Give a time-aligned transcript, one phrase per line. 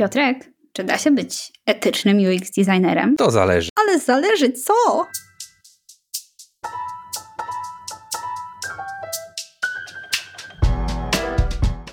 [0.00, 3.16] Piotrek, czy da się być etycznym UX designerem?
[3.16, 3.68] To zależy.
[3.76, 5.06] Ale zależy co?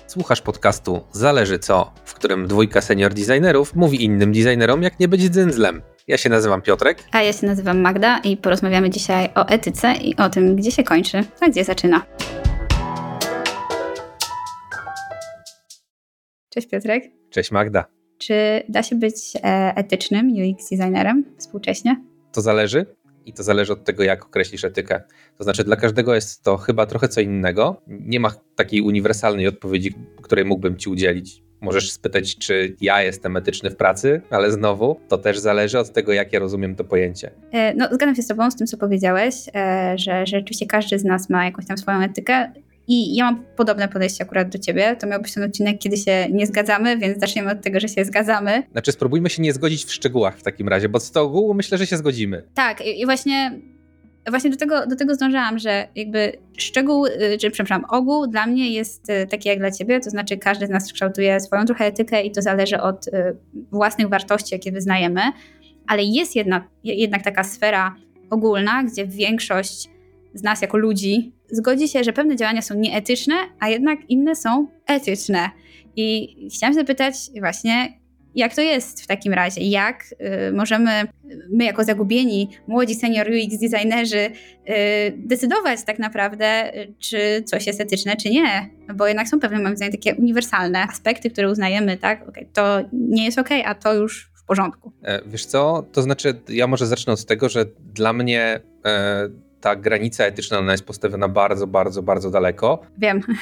[0.06, 5.22] Słuchasz podcastu Zależy co, w którym dwójka senior designerów mówi innym designerom, jak nie być
[5.22, 5.82] dzyndzlem.
[6.06, 6.98] Ja się nazywam Piotrek.
[7.12, 10.84] A ja się nazywam Magda i porozmawiamy dzisiaj o etyce i o tym, gdzie się
[10.84, 12.06] kończy, a gdzie zaczyna.
[16.48, 17.04] Cześć Piotrek.
[17.30, 17.97] Cześć Magda.
[18.18, 21.96] Czy da się być e, etycznym UX designerem współcześnie?
[22.32, 22.86] To zależy
[23.26, 25.02] i to zależy od tego, jak określisz etykę.
[25.38, 27.82] To znaczy, dla każdego jest to chyba trochę co innego.
[27.86, 31.42] Nie ma takiej uniwersalnej odpowiedzi, której mógłbym ci udzielić.
[31.60, 36.12] Możesz spytać, czy ja jestem etyczny w pracy, ale znowu to też zależy od tego,
[36.12, 37.30] jak ja rozumiem to pojęcie.
[37.52, 40.98] E, no, zgadzam się z Tobą, z tym, co powiedziałeś, e, że, że rzeczywiście każdy
[40.98, 42.52] z nas ma jakąś tam swoją etykę.
[42.88, 44.96] I ja mam podobne podejście akurat do ciebie.
[44.96, 48.04] To miał być ten odcinek, kiedy się nie zgadzamy, więc zaczniemy od tego, że się
[48.04, 48.62] zgadzamy.
[48.72, 51.78] Znaczy, spróbujmy się nie zgodzić w szczegółach w takim razie, bo z tego ogółu myślę,
[51.78, 52.42] że się zgodzimy.
[52.54, 53.60] Tak, i właśnie,
[54.30, 58.72] właśnie do, tego, do tego zdążyłam, że jakby szczegół, y, czy przepraszam, ogół dla mnie
[58.72, 62.22] jest y, taki jak dla ciebie, to znaczy każdy z nas kształtuje swoją trochę etykę
[62.22, 63.36] i to zależy od y,
[63.72, 65.20] własnych wartości, jakie wyznajemy,
[65.86, 67.94] ale jest jedna, jednak taka sfera
[68.30, 69.88] ogólna, gdzie większość
[70.34, 74.66] z nas jako ludzi zgodzi się, że pewne działania są nieetyczne, a jednak inne są
[74.86, 75.50] etyczne.
[75.96, 77.98] I chciałam zapytać właśnie,
[78.34, 79.60] jak to jest w takim razie?
[79.60, 80.04] Jak
[80.48, 80.90] y, możemy
[81.50, 84.30] my jako zagubieni, młodzi senior UX designerzy y,
[85.16, 88.70] decydować tak naprawdę, czy coś jest etyczne, czy nie?
[88.94, 92.28] Bo jednak są pewne, moim zdaniem, takie uniwersalne aspekty, które uznajemy, tak?
[92.28, 94.92] Okay, to nie jest ok, a to już w porządku.
[95.02, 95.86] E, wiesz co?
[95.92, 99.28] To znaczy, ja może zacznę od tego, że dla mnie e,
[99.60, 102.82] ta granica etyczna ona jest postawiona bardzo, bardzo, bardzo daleko.
[102.98, 103.20] Wiem.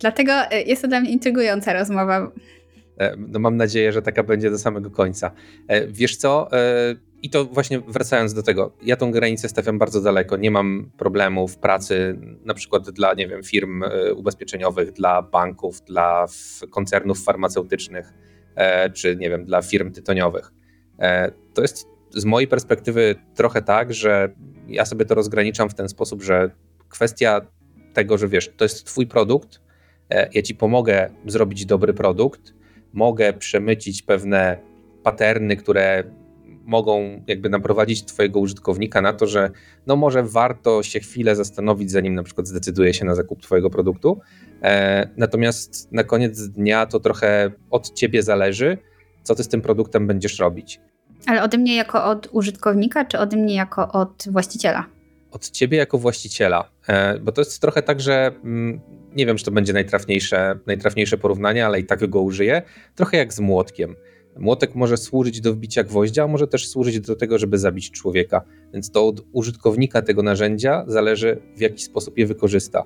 [0.00, 2.32] Dlatego e, jest to dla mnie intrygująca rozmowa.
[2.98, 5.30] E, no mam nadzieję, że taka będzie do samego końca.
[5.68, 6.48] E, wiesz co?
[7.22, 10.36] I to właśnie wracając do tego, ja tą granicę stawiam bardzo daleko.
[10.36, 13.84] Nie mam problemu w pracy, na przykład dla, nie wiem, firm
[14.16, 16.26] ubezpieczeniowych, dla banków, dla
[16.70, 18.12] koncernów farmaceutycznych,
[18.94, 20.52] czy nie wiem, dla firm tytoniowych.
[21.54, 24.28] To jest z mojej perspektywy trochę tak, że
[24.68, 26.50] ja sobie to rozgraniczam w ten sposób, że
[26.88, 27.40] kwestia
[27.94, 29.60] tego, że wiesz, to jest twój produkt,
[30.10, 32.54] e, ja ci pomogę zrobić dobry produkt,
[32.92, 34.58] mogę przemycić pewne
[35.02, 36.04] paterny, które
[36.64, 39.50] mogą jakby naprowadzić twojego użytkownika na to, że
[39.86, 44.20] no może warto się chwilę zastanowić, zanim na przykład zdecyduje się na zakup twojego produktu.
[44.62, 48.78] E, natomiast na koniec dnia to trochę od ciebie zależy,
[49.22, 50.80] co ty z tym produktem będziesz robić.
[51.26, 54.86] Ale ode mnie jako od użytkownika, czy ode mnie jako od właściciela?
[55.30, 56.70] Od ciebie jako właściciela.
[56.88, 58.80] E, bo to jest trochę tak, że mm,
[59.16, 62.62] nie wiem, czy to będzie najtrafniejsze, najtrafniejsze porównanie, ale i tak go użyję.
[62.94, 63.96] Trochę jak z młotkiem.
[64.38, 68.42] Młotek może służyć do wbicia gwoździa, a może też służyć do tego, żeby zabić człowieka.
[68.72, 72.82] Więc to od użytkownika tego narzędzia zależy, w jaki sposób je wykorzysta.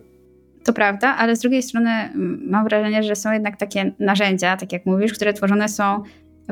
[0.65, 4.73] To prawda, ale z drugiej strony mm, mam wrażenie, że są jednak takie narzędzia, tak
[4.73, 6.03] jak mówisz, które tworzone są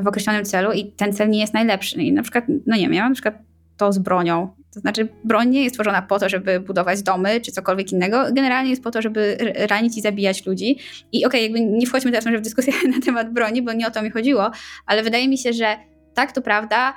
[0.01, 2.01] w określonym celu i ten cel nie jest najlepszy.
[2.01, 3.35] I na przykład, no nie wiem, ja mam na przykład
[3.77, 4.49] to z bronią.
[4.73, 8.25] To znaczy, broń nie jest tworzona po to, żeby budować domy czy cokolwiek innego.
[8.33, 9.37] Generalnie jest po to, żeby
[9.69, 10.77] ranić i zabijać ludzi.
[11.11, 13.91] I okej, okay, jakby nie wchodźmy teraz w dyskusję na temat broni, bo nie o
[13.91, 14.51] to mi chodziło,
[14.85, 15.77] ale wydaje mi się, że
[16.13, 16.93] tak, to prawda,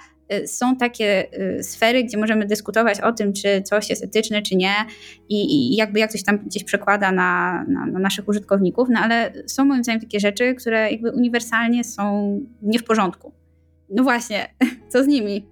[0.46, 1.26] są takie
[1.58, 4.74] y, sfery, gdzie możemy dyskutować o tym, czy coś jest etyczne, czy nie
[5.28, 9.32] i, i jakby jak coś tam gdzieś przekłada na, na, na, naszych użytkowników, no ale
[9.46, 13.32] są moim zdaniem takie rzeczy, które jakby uniwersalnie są nie w porządku.
[13.90, 14.54] No właśnie,
[14.92, 15.46] co z nimi?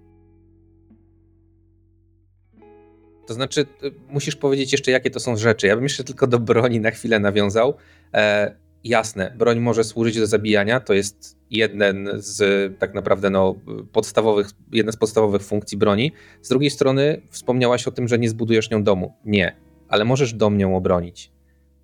[3.26, 5.66] To znaczy, y, musisz powiedzieć jeszcze, jakie to są rzeczy.
[5.66, 7.74] Ja bym jeszcze tylko do broni na chwilę nawiązał.
[8.14, 8.54] E,
[8.84, 12.42] jasne, broń może służyć do zabijania, to jest jeden z
[12.78, 13.54] tak naprawdę no,
[13.92, 16.12] podstawowych, jedna z podstawowych funkcji broni.
[16.42, 19.14] Z drugiej strony wspomniałaś o tym, że nie zbudujesz nią domu.
[19.24, 19.56] Nie,
[19.88, 21.32] ale możesz dom nią obronić.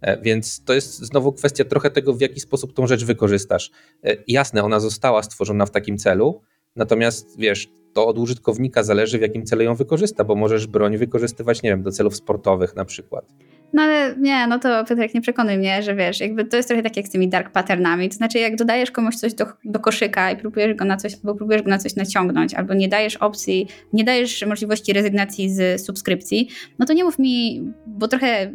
[0.00, 3.70] E, więc to jest znowu kwestia trochę tego, w jaki sposób tą rzecz wykorzystasz.
[4.04, 6.42] E, jasne, ona została stworzona w takim celu,
[6.76, 11.62] natomiast wiesz, to od użytkownika zależy, w jakim celu ją wykorzysta, bo możesz broń wykorzystywać,
[11.62, 13.34] nie wiem, do celów sportowych na przykład.
[13.72, 16.82] No ale nie, no to Piotrek nie przekonuj mnie, że wiesz, jakby to jest trochę
[16.82, 20.30] tak jak z tymi dark patternami, to znaczy jak dodajesz komuś coś do, do koszyka
[20.30, 23.68] i próbujesz go na coś, albo próbujesz go na coś naciągnąć, albo nie dajesz opcji,
[23.92, 26.48] nie dajesz możliwości rezygnacji z subskrypcji,
[26.78, 28.52] no to nie mów mi, bo trochę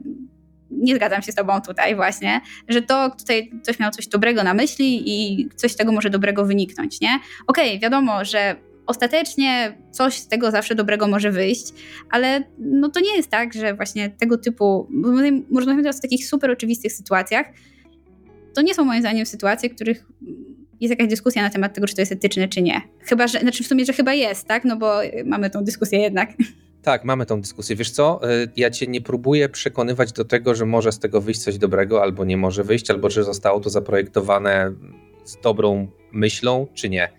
[0.72, 4.54] nie zgadzam się z tobą tutaj właśnie, że to tutaj ktoś miał coś dobrego na
[4.54, 7.20] myśli i coś z tego może dobrego wyniknąć, nie?
[7.48, 8.56] Okej, okay, wiadomo, że
[8.92, 11.74] ostatecznie coś z tego zawsze dobrego może wyjść,
[12.10, 14.88] ale no to nie jest tak, że właśnie tego typu,
[15.56, 17.46] rozmawiamy teraz o takich super oczywistych sytuacjach,
[18.54, 20.06] to nie są moim zdaniem sytuacje, których
[20.82, 22.82] jest jakaś dyskusja na temat tego, czy to jest etyczne, czy nie.
[23.00, 24.66] Chyba, że, znaczy w sumie, że chyba jest, tak?
[24.66, 26.30] No bo mamy tą dyskusję jednak.
[26.82, 27.76] Tak, mamy tą dyskusję.
[27.76, 31.44] Wiesz co, e, ja cię nie próbuję przekonywać do tego, że może z tego wyjść
[31.44, 34.74] coś dobrego, albo nie może wyjść, albo że zostało to zaprojektowane
[35.26, 37.10] z dobrą myślą, czy nie.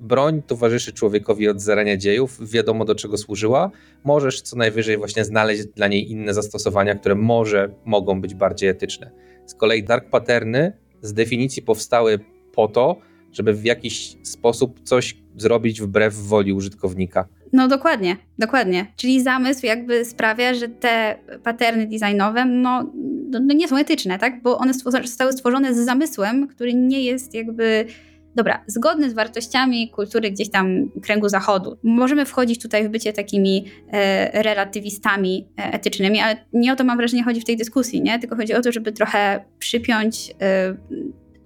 [0.00, 3.70] Broń towarzyszy człowiekowi od zarania dziejów, wiadomo do czego służyła.
[4.04, 9.10] Możesz co najwyżej właśnie znaleźć dla niej inne zastosowania, które może mogą być bardziej etyczne.
[9.46, 12.20] Z kolei dark patterny z definicji powstały
[12.54, 12.96] po to,
[13.32, 17.28] żeby w jakiś sposób coś zrobić wbrew woli użytkownika.
[17.52, 18.86] No dokładnie, dokładnie.
[18.96, 22.90] Czyli zamysł jakby sprawia, że te paterny designowe no,
[23.30, 24.42] no, no nie są etyczne, tak?
[24.42, 27.86] Bo one zostały stworzone z zamysłem, który nie jest jakby
[28.34, 31.78] dobra, zgodny z wartościami kultury gdzieś tam kręgu zachodu.
[31.82, 36.96] Możemy wchodzić tutaj w bycie takimi e, relatywistami e, etycznymi, ale nie o to mam
[36.96, 38.18] wrażenie chodzi w tej dyskusji, nie?
[38.18, 40.76] Tylko chodzi o to, żeby trochę przypiąć e,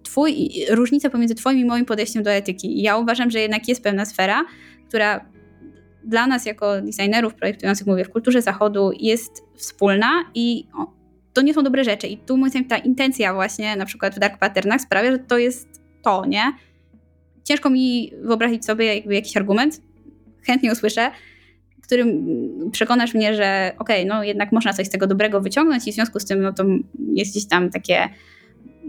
[0.03, 2.83] twój, różnicę pomiędzy twoim i moim podejściem do etyki.
[2.83, 4.45] Ja uważam, że jednak jest pewna sfera,
[4.89, 5.27] która
[6.05, 10.67] dla nas jako designerów projektujących, mówię, w kulturze zachodu jest wspólna i
[11.33, 12.07] to nie są dobre rzeczy.
[12.07, 15.39] I tu moim zdaniem ta intencja właśnie na przykład w Dark Patternach sprawia, że to
[15.39, 15.69] jest
[16.03, 16.53] to, nie?
[17.49, 19.83] Ciężko mi wyobrazić sobie jakby jakiś argument,
[20.47, 21.11] chętnie usłyszę,
[21.89, 22.27] którym
[22.73, 25.95] przekonasz mnie, że okej, okay, no jednak można coś z tego dobrego wyciągnąć i w
[25.95, 26.65] związku z tym no to
[27.13, 28.09] jest gdzieś tam takie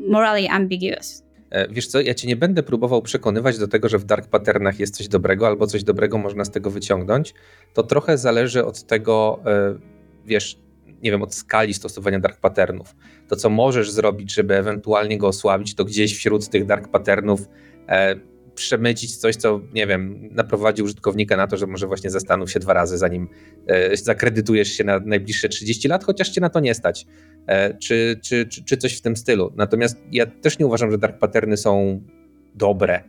[0.07, 1.23] morally ambiguous.
[1.49, 4.79] E, wiesz co, ja cię nie będę próbował przekonywać do tego, że w dark patternach
[4.79, 7.33] jest coś dobrego albo coś dobrego można z tego wyciągnąć.
[7.73, 9.75] To trochę zależy od tego, e,
[10.25, 10.59] wiesz,
[11.01, 12.95] nie wiem, od skali stosowania dark patternów.
[13.27, 17.49] To, co możesz zrobić, żeby ewentualnie go osłabić, to gdzieś wśród tych dark patternów
[17.87, 18.28] e,
[18.59, 22.73] przemycić coś, co, nie wiem, naprowadzi użytkownika na to, że może właśnie zastanów się dwa
[22.73, 23.27] razy, zanim
[23.67, 27.05] e, zakredytujesz się na najbliższe 30 lat, chociaż cię na to nie stać,
[27.47, 29.53] e, czy, czy, czy, czy coś w tym stylu.
[29.55, 32.01] Natomiast ja też nie uważam, że dark patterny są
[32.55, 33.03] dobre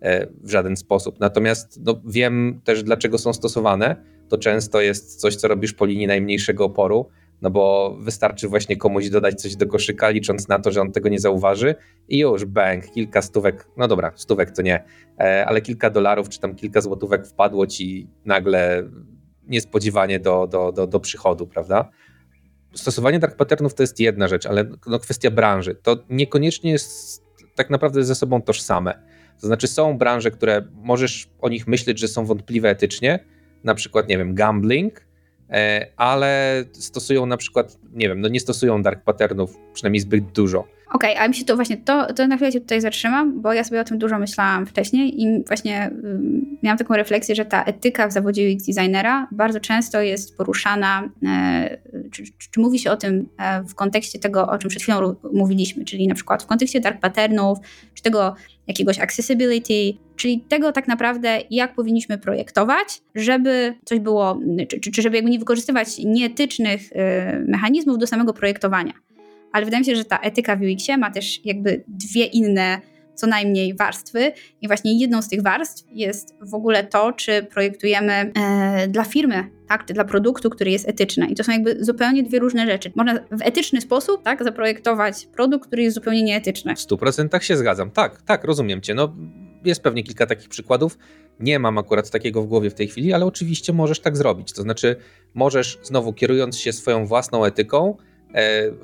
[0.00, 1.20] e, w żaden sposób.
[1.20, 3.96] Natomiast no, wiem też, dlaczego są stosowane.
[4.28, 7.08] To często jest coś, co robisz po linii najmniejszego oporu,
[7.44, 11.08] no bo wystarczy właśnie komuś dodać coś do koszyka, licząc na to, że on tego
[11.08, 11.74] nie zauważy
[12.08, 14.84] i już bang, kilka stówek, no dobra, stówek to nie,
[15.20, 18.82] e, ale kilka dolarów czy tam kilka złotówek wpadło ci nagle
[19.46, 21.90] niespodziewanie do, do, do, do przychodu, prawda?
[22.74, 25.74] Stosowanie dark patternów to jest jedna rzecz, ale no kwestia branży.
[25.82, 27.24] To niekoniecznie jest
[27.54, 29.02] tak naprawdę ze sobą tożsame.
[29.40, 33.24] To znaczy są branże, które możesz o nich myśleć, że są wątpliwe etycznie,
[33.64, 35.06] na przykład, nie wiem, gambling,
[35.96, 40.64] ale stosują na przykład, nie wiem, no nie stosują dark patternów przynajmniej zbyt dużo.
[40.92, 43.52] Okej, okay, a mi się to właśnie, to, to na chwilę się tutaj zatrzymam, bo
[43.52, 47.64] ja sobie o tym dużo myślałam wcześniej i właśnie um, miałam taką refleksję, że ta
[47.64, 51.78] etyka w zawodzie UX designera bardzo często jest poruszana, e,
[52.12, 55.14] czy, czy, czy, mówi się o tym e, w kontekście tego, o czym przed chwilą
[55.32, 57.58] mówiliśmy, czyli na przykład w kontekście dark patternów,
[57.94, 58.34] czy tego
[58.66, 65.16] jakiegoś accessibility, czyli tego tak naprawdę, jak powinniśmy projektować, żeby coś było, czy, czy żeby
[65.16, 66.96] jakby nie wykorzystywać nieetycznych y,
[67.48, 68.92] mechanizmów do samego projektowania.
[69.54, 72.80] Ale wydaje mi się, że ta etyka w UX-ie ma też jakby dwie inne
[73.14, 78.12] co najmniej warstwy i właśnie jedną z tych warstw jest w ogóle to, czy projektujemy
[78.12, 81.26] e, dla firmy, tak, czy dla produktu, który jest etyczny.
[81.26, 82.92] I to są jakby zupełnie dwie różne rzeczy.
[82.94, 86.76] Można w etyczny sposób tak, zaprojektować produkt, który jest zupełnie nieetyczny.
[86.76, 87.90] W 100% się zgadzam.
[87.90, 88.94] Tak, tak, rozumiem cię.
[88.94, 89.16] No,
[89.64, 90.98] jest pewnie kilka takich przykładów.
[91.40, 94.52] Nie mam akurat takiego w głowie w tej chwili, ale oczywiście możesz tak zrobić.
[94.52, 94.96] To znaczy,
[95.34, 97.96] możesz znowu kierując się swoją własną etyką,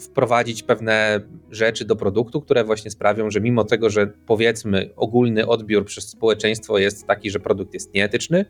[0.01, 5.85] wprowadzić pewne rzeczy do produktu, które właśnie sprawią, że mimo tego, że powiedzmy ogólny odbiór
[5.85, 8.45] przez społeczeństwo jest taki, że produkt jest nieetyczny,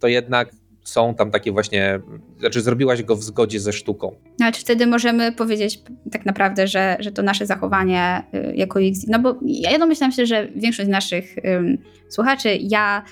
[0.00, 0.50] to jednak
[0.88, 2.00] są tam takie właśnie,
[2.38, 4.14] znaczy zrobiłaś go w zgodzie ze sztuką.
[4.40, 9.06] No, czy wtedy możemy powiedzieć tak naprawdę, że, że to nasze zachowanie y, jako UX,
[9.08, 11.78] no bo ja domyślam się, że większość naszych um,
[12.08, 13.02] słuchaczy, ja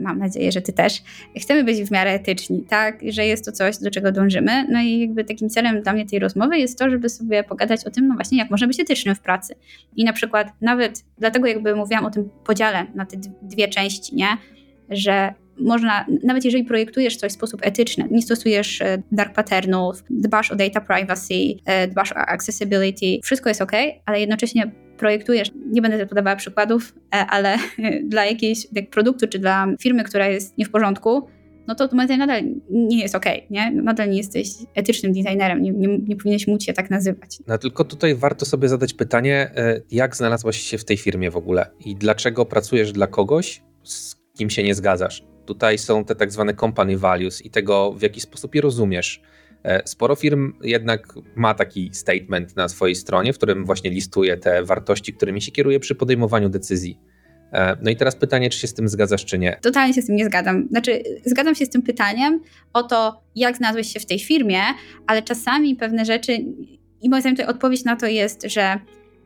[0.00, 1.02] mam nadzieję, że ty też,
[1.40, 5.00] chcemy być w miarę etyczni, tak, że jest to coś, do czego dążymy, no i
[5.00, 8.14] jakby takim celem dla mnie tej rozmowy jest to, żeby sobie pogadać o tym, no
[8.14, 9.54] właśnie, jak można być etycznym w pracy.
[9.96, 14.28] I na przykład nawet dlatego jakby mówiłam o tym podziale na te dwie części, nie,
[14.90, 20.50] że można, nawet jeżeli projektujesz coś w sposób etyczny, nie stosujesz e, dark patternów, dbasz
[20.50, 21.34] o data privacy,
[21.64, 23.72] e, dbasz o accessibility, wszystko jest ok,
[24.06, 27.58] ale jednocześnie projektujesz, nie będę podawała przykładów, e, ale
[28.12, 31.28] dla jakiejś produktu czy dla firmy, która jest nie w porządku,
[31.66, 33.70] no to moim nadal nie jest ok, nie?
[33.70, 37.38] Nadal nie jesteś etycznym designerem, nie, nie, nie powinieneś móc się tak nazywać.
[37.46, 39.50] No tylko tutaj warto sobie zadać pytanie,
[39.90, 44.50] jak znalazłaś się w tej firmie w ogóle i dlaczego pracujesz dla kogoś, z kim
[44.50, 45.33] się nie zgadzasz?
[45.46, 49.22] Tutaj są te tak zwane company values i tego, w jaki sposób je rozumiesz.
[49.64, 54.64] E, sporo firm jednak ma taki statement na swojej stronie, w którym właśnie listuje te
[54.64, 56.98] wartości, którymi się kieruje przy podejmowaniu decyzji.
[57.52, 59.58] E, no i teraz pytanie, czy się z tym zgadzasz, czy nie?
[59.62, 60.68] Totalnie się z tym nie zgadzam.
[60.70, 62.40] Znaczy, zgadzam się z tym pytaniem
[62.72, 64.60] o to, jak znalazłeś się w tej firmie,
[65.06, 66.32] ale czasami pewne rzeczy,
[67.02, 68.78] i moim zdaniem tutaj odpowiedź na to jest, że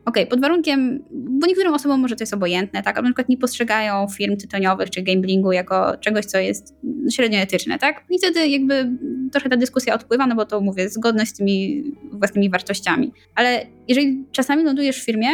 [0.09, 3.29] okej, okay, pod warunkiem, bo niektórym osobom może to jest obojętne, tak, albo na przykład
[3.29, 6.75] nie postrzegają firm tytoniowych czy gamblingu jako czegoś, co jest
[7.11, 8.89] średnio etyczne, tak, i wtedy jakby
[9.31, 13.13] trochę ta dyskusja odpływa, no bo to mówię, zgodność z tymi własnymi wartościami.
[13.35, 15.29] Ale jeżeli czasami lądujesz w firmie,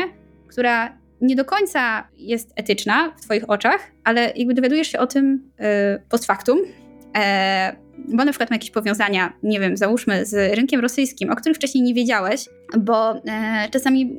[0.48, 5.52] która nie do końca jest etyczna w Twoich oczach, ale jakby dowiadujesz się o tym
[5.60, 5.66] yy,
[6.10, 6.60] post factum,
[8.08, 11.84] bo na przykład ma jakieś powiązania, nie wiem, załóżmy z rynkiem rosyjskim, o których wcześniej
[11.84, 12.46] nie wiedziałeś,
[12.80, 14.18] bo e, czasami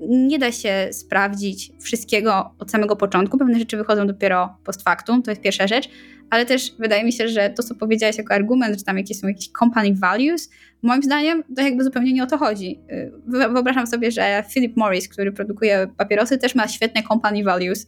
[0.00, 3.38] nie da się sprawdzić wszystkiego od samego początku.
[3.38, 5.88] Pewne rzeczy wychodzą dopiero post factum, to jest pierwsza rzecz,
[6.30, 9.28] ale też wydaje mi się, że to, co powiedziałeś jako argument, że tam jakieś są
[9.28, 10.50] jakieś company values,
[10.82, 12.80] moim zdaniem to jakby zupełnie nie o to chodzi.
[12.92, 17.86] Y, wyobrażam sobie, że Philip Morris, który produkuje papierosy, też ma świetne company values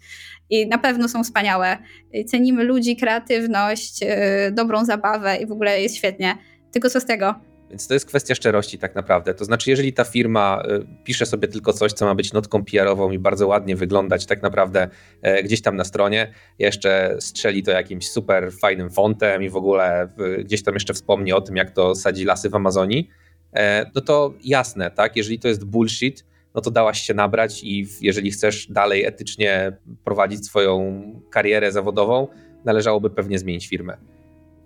[0.50, 1.78] i na pewno są wspaniałe.
[2.26, 4.07] Cenimy ludzi, kreatywność, y,
[4.52, 6.38] dobrą zabawę i w ogóle jest świetnie.
[6.73, 7.35] Tylko co z tego?
[7.70, 9.34] Więc to jest kwestia szczerości tak naprawdę.
[9.34, 13.10] To znaczy, jeżeli ta firma y, pisze sobie tylko coś, co ma być notką PR-ową
[13.10, 14.88] i bardzo ładnie wyglądać tak naprawdę
[15.22, 20.08] e, gdzieś tam na stronie, jeszcze strzeli to jakimś super fajnym fontem i w ogóle
[20.44, 23.10] gdzieś tam jeszcze wspomni o tym, jak to sadzi lasy w Amazonii,
[23.52, 25.16] e, no to jasne, tak?
[25.16, 29.72] Jeżeli to jest bullshit, no to dałaś się nabrać i jeżeli chcesz dalej etycznie
[30.04, 32.28] prowadzić swoją karierę zawodową,
[32.64, 34.17] należałoby pewnie zmienić firmę.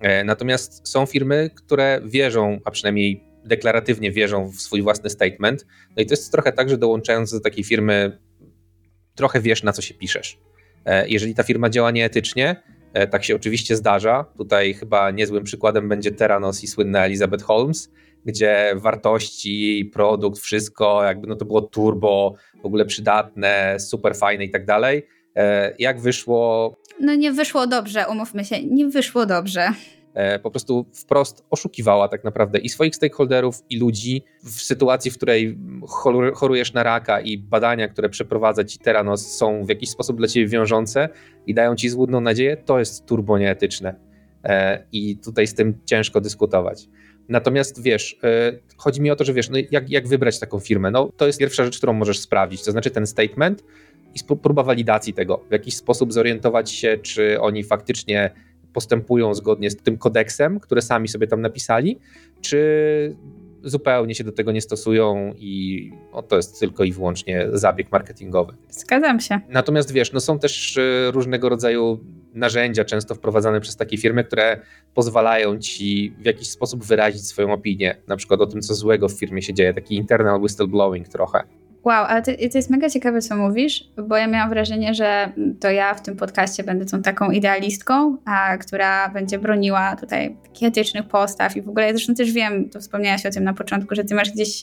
[0.03, 5.67] E, natomiast są firmy, które wierzą, a przynajmniej deklaratywnie wierzą w swój własny statement.
[5.97, 8.19] No i to jest trochę tak, że dołączając do takiej firmy,
[9.15, 10.39] trochę wiesz, na co się piszesz.
[10.85, 14.25] E, jeżeli ta firma działa nieetycznie, e, tak się oczywiście zdarza.
[14.39, 17.91] Tutaj chyba niezłym przykładem będzie Teranos i słynna Elizabeth Holmes,
[18.25, 24.51] gdzie wartości, produkt, wszystko, jakby no to było turbo, w ogóle przydatne, super fajne i
[24.51, 25.03] tak dalej.
[25.79, 29.69] Jak wyszło, no nie wyszło dobrze, umówmy się, nie wyszło dobrze.
[30.15, 35.17] E, po prostu wprost oszukiwała tak naprawdę i swoich stakeholderów, i ludzi w sytuacji, w
[35.17, 35.59] której
[36.35, 40.47] chorujesz na raka i badania, które przeprowadza ci Teranos są w jakiś sposób dla ciebie
[40.47, 41.09] wiążące
[41.47, 43.95] i dają ci złudną nadzieję, to jest turbo nieetyczne.
[44.45, 46.89] E, I tutaj z tym ciężko dyskutować.
[47.29, 50.91] Natomiast wiesz, e, chodzi mi o to, że wiesz, no jak, jak wybrać taką firmę?
[50.91, 52.65] No, to jest pierwsza rzecz, którą możesz sprawdzić.
[52.65, 53.65] To znaczy ten statement
[54.15, 58.31] i próba walidacji tego, w jakiś sposób zorientować się, czy oni faktycznie
[58.73, 61.99] postępują zgodnie z tym kodeksem, które sami sobie tam napisali,
[62.41, 63.17] czy
[63.63, 68.53] zupełnie się do tego nie stosują i no, to jest tylko i wyłącznie zabieg marketingowy.
[68.71, 69.41] Zgadzam się.
[69.49, 72.01] Natomiast wiesz, no są też e, różnego rodzaju
[72.35, 74.61] narzędzia często wprowadzane przez takie firmy, które
[74.95, 79.13] pozwalają ci w jakiś sposób wyrazić swoją opinię, na przykład o tym, co złego w
[79.13, 81.43] firmie się dzieje, taki internal whistleblowing trochę.
[81.85, 85.71] Wow, ale to, to, jest mega ciekawe, co mówisz, bo ja miałam wrażenie, że to
[85.71, 91.09] ja w tym podcaście będę tą taką idealistką, a, która będzie broniła tutaj takich etycznych
[91.09, 94.05] postaw i w ogóle, ja zresztą też wiem, to wspomniałaś o tym na początku, że
[94.05, 94.63] ty masz gdzieś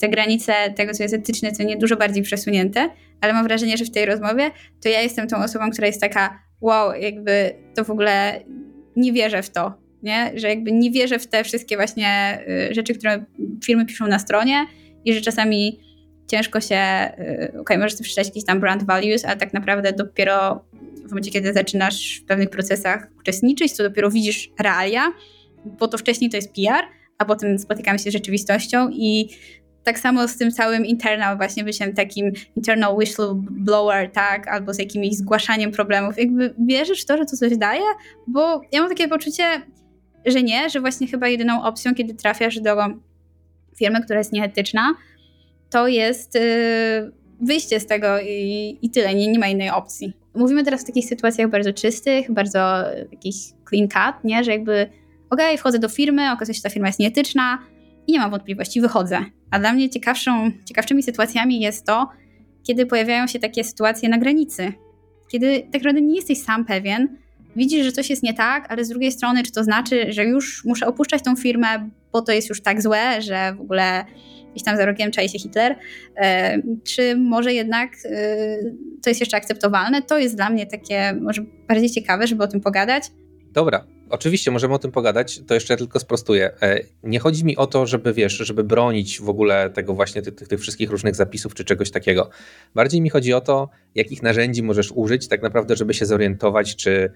[0.00, 3.84] te granice tego, co jest etyczne, co nie dużo bardziej przesunięte, ale mam wrażenie, że
[3.84, 4.50] w tej rozmowie
[4.82, 8.40] to ja jestem tą osobą, która jest taka, wow, jakby to w ogóle
[8.96, 9.72] nie wierzę w to,
[10.02, 10.32] nie?
[10.34, 12.38] Że jakby nie wierzę w te wszystkie właśnie
[12.70, 13.24] y, rzeczy, które
[13.64, 14.66] firmy piszą na stronie
[15.04, 15.87] i że czasami
[16.28, 17.10] ciężko się,
[17.54, 20.64] y, ok, możesz sobie przeczytać jakieś tam brand values, ale tak naprawdę dopiero
[21.06, 25.12] w momencie, kiedy zaczynasz w pewnych procesach uczestniczyć, to dopiero widzisz realia,
[25.64, 26.84] bo to wcześniej to jest PR,
[27.18, 29.28] a potem spotykamy się z rzeczywistością i
[29.84, 35.16] tak samo z tym całym internal właśnie byciem takim internal whistleblower, tak, albo z jakimś
[35.16, 36.18] zgłaszaniem problemów.
[36.18, 37.84] Jakby wierzysz w to, że to coś daje?
[38.26, 39.44] Bo ja mam takie poczucie,
[40.26, 42.76] że nie, że właśnie chyba jedyną opcją, kiedy trafiasz do
[43.78, 44.94] firmy, która jest nieetyczna,
[45.70, 46.40] to jest y,
[47.40, 50.12] wyjście z tego i, i tyle, nie, nie ma innej opcji.
[50.34, 52.58] Mówimy teraz w takich sytuacjach bardzo czystych, bardzo
[53.12, 53.36] jakiś
[53.68, 54.44] clean cut, nie?
[54.44, 54.82] że jakby
[55.30, 57.58] okej, okay, wchodzę do firmy, okazuje się, że ta firma jest nieetyczna
[58.06, 59.24] i nie mam wątpliwości, wychodzę.
[59.50, 62.08] A dla mnie ciekawszą, ciekawszymi sytuacjami jest to,
[62.66, 64.72] kiedy pojawiają się takie sytuacje na granicy,
[65.32, 67.16] kiedy tak naprawdę nie jesteś sam pewien,
[67.56, 70.64] widzisz, że coś jest nie tak, ale z drugiej strony, czy to znaczy, że już
[70.64, 74.04] muszę opuszczać tą firmę, bo to jest już tak złe, że w ogóle
[74.58, 75.76] gdzieś tam za rogiem czai się Hitler,
[76.16, 78.58] e, czy może jednak e,
[79.02, 80.02] to jest jeszcze akceptowalne?
[80.02, 83.04] To jest dla mnie takie może bardziej ciekawe, żeby o tym pogadać.
[83.52, 86.50] Dobra, Oczywiście możemy o tym pogadać, to jeszcze tylko sprostuję.
[86.62, 90.60] E, nie chodzi mi o to, żeby wiesz, żeby bronić w ogóle tego właśnie tych,
[90.60, 92.30] wszystkich różnych zapisów czy czegoś takiego.
[92.74, 97.12] Bardziej mi chodzi o to, jakich narzędzi możesz użyć tak naprawdę, żeby się zorientować, czy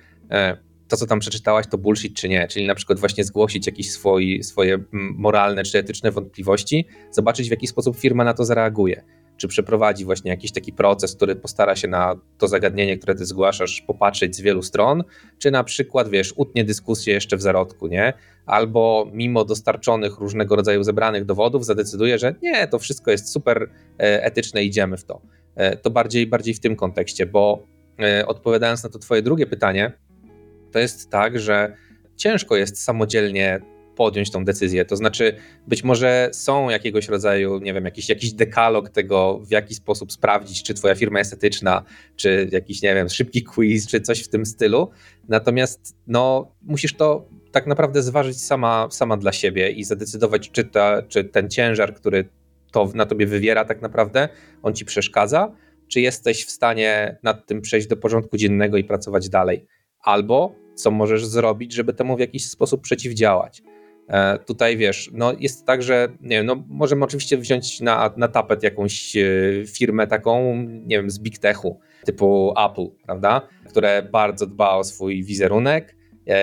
[0.88, 2.48] to, co tam przeczytałaś, to bullshit czy nie.
[2.48, 7.66] Czyli na przykład właśnie zgłosić jakieś swoi, swoje moralne czy etyczne wątpliwości, zobaczyć w jaki
[7.66, 9.04] sposób firma na to zareaguje.
[9.36, 13.80] czy przeprowadzi właśnie jakiś taki proces, który postara się na to zagadnienie, które ty zgłaszasz,
[13.80, 15.04] popatrzeć z wielu stron,
[15.38, 18.12] czy na przykład, wiesz, utnie dyskusję jeszcze w zarodku, nie?
[18.46, 24.24] Albo mimo dostarczonych różnego rodzaju zebranych dowodów zadecyduje, że nie, to wszystko jest super e,
[24.24, 25.22] etyczne, idziemy w to.
[25.54, 27.66] E, to bardziej, bardziej w tym kontekście, bo
[28.00, 29.92] e, odpowiadając na to twoje drugie pytanie,
[30.72, 31.76] to jest tak, że
[32.16, 33.60] ciężko jest samodzielnie
[33.96, 34.84] podjąć tą decyzję.
[34.84, 35.36] To znaczy,
[35.68, 40.62] być może są jakiegoś rodzaju, nie wiem, jakiś, jakiś dekalog tego, w jaki sposób sprawdzić,
[40.62, 41.82] czy twoja firma jest etyczna,
[42.16, 44.90] czy jakiś, nie wiem, szybki quiz, czy coś w tym stylu.
[45.28, 51.02] Natomiast, no, musisz to tak naprawdę zważyć sama, sama dla siebie i zadecydować, czy, ta,
[51.02, 52.28] czy ten ciężar, który
[52.72, 54.28] to na tobie wywiera tak naprawdę,
[54.62, 55.52] on ci przeszkadza,
[55.88, 59.66] czy jesteś w stanie nad tym przejść do porządku dziennego i pracować dalej.
[60.02, 63.62] Albo co możesz zrobić, żeby temu w jakiś sposób przeciwdziałać.
[64.08, 68.28] E, tutaj wiesz, no jest tak, że nie wiem, no możemy oczywiście wziąć na, na
[68.28, 69.22] tapet jakąś e,
[69.66, 75.24] firmę taką, nie wiem, z big techu, typu Apple, prawda, które bardzo dba o swój
[75.24, 75.96] wizerunek,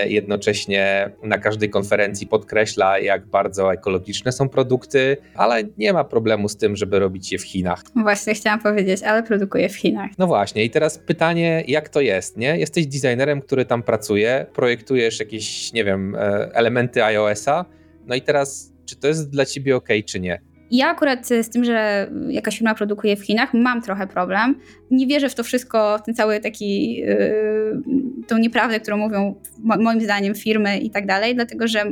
[0.07, 6.57] jednocześnie na każdej konferencji podkreśla, jak bardzo ekologiczne są produkty, ale nie ma problemu z
[6.57, 7.83] tym, żeby robić je w Chinach.
[7.95, 10.11] Właśnie chciałam powiedzieć, ale produkuje w Chinach.
[10.17, 12.57] No właśnie, i teraz pytanie, jak to jest, nie?
[12.59, 16.19] Jesteś designerem, który tam pracuje, projektujesz jakieś, nie wiem, e,
[16.53, 17.65] elementy iOS-a,
[18.05, 20.41] no i teraz, czy to jest dla ciebie ok, czy nie?
[20.71, 24.59] Ja akurat z tym, że jakaś firma produkuje w Chinach, mam trochę problem.
[24.91, 27.81] Nie wierzę w to wszystko, ten cały taki, yy,
[28.27, 31.85] tą nieprawdę, którą mówią moim zdaniem firmy i tak dalej, dlatego że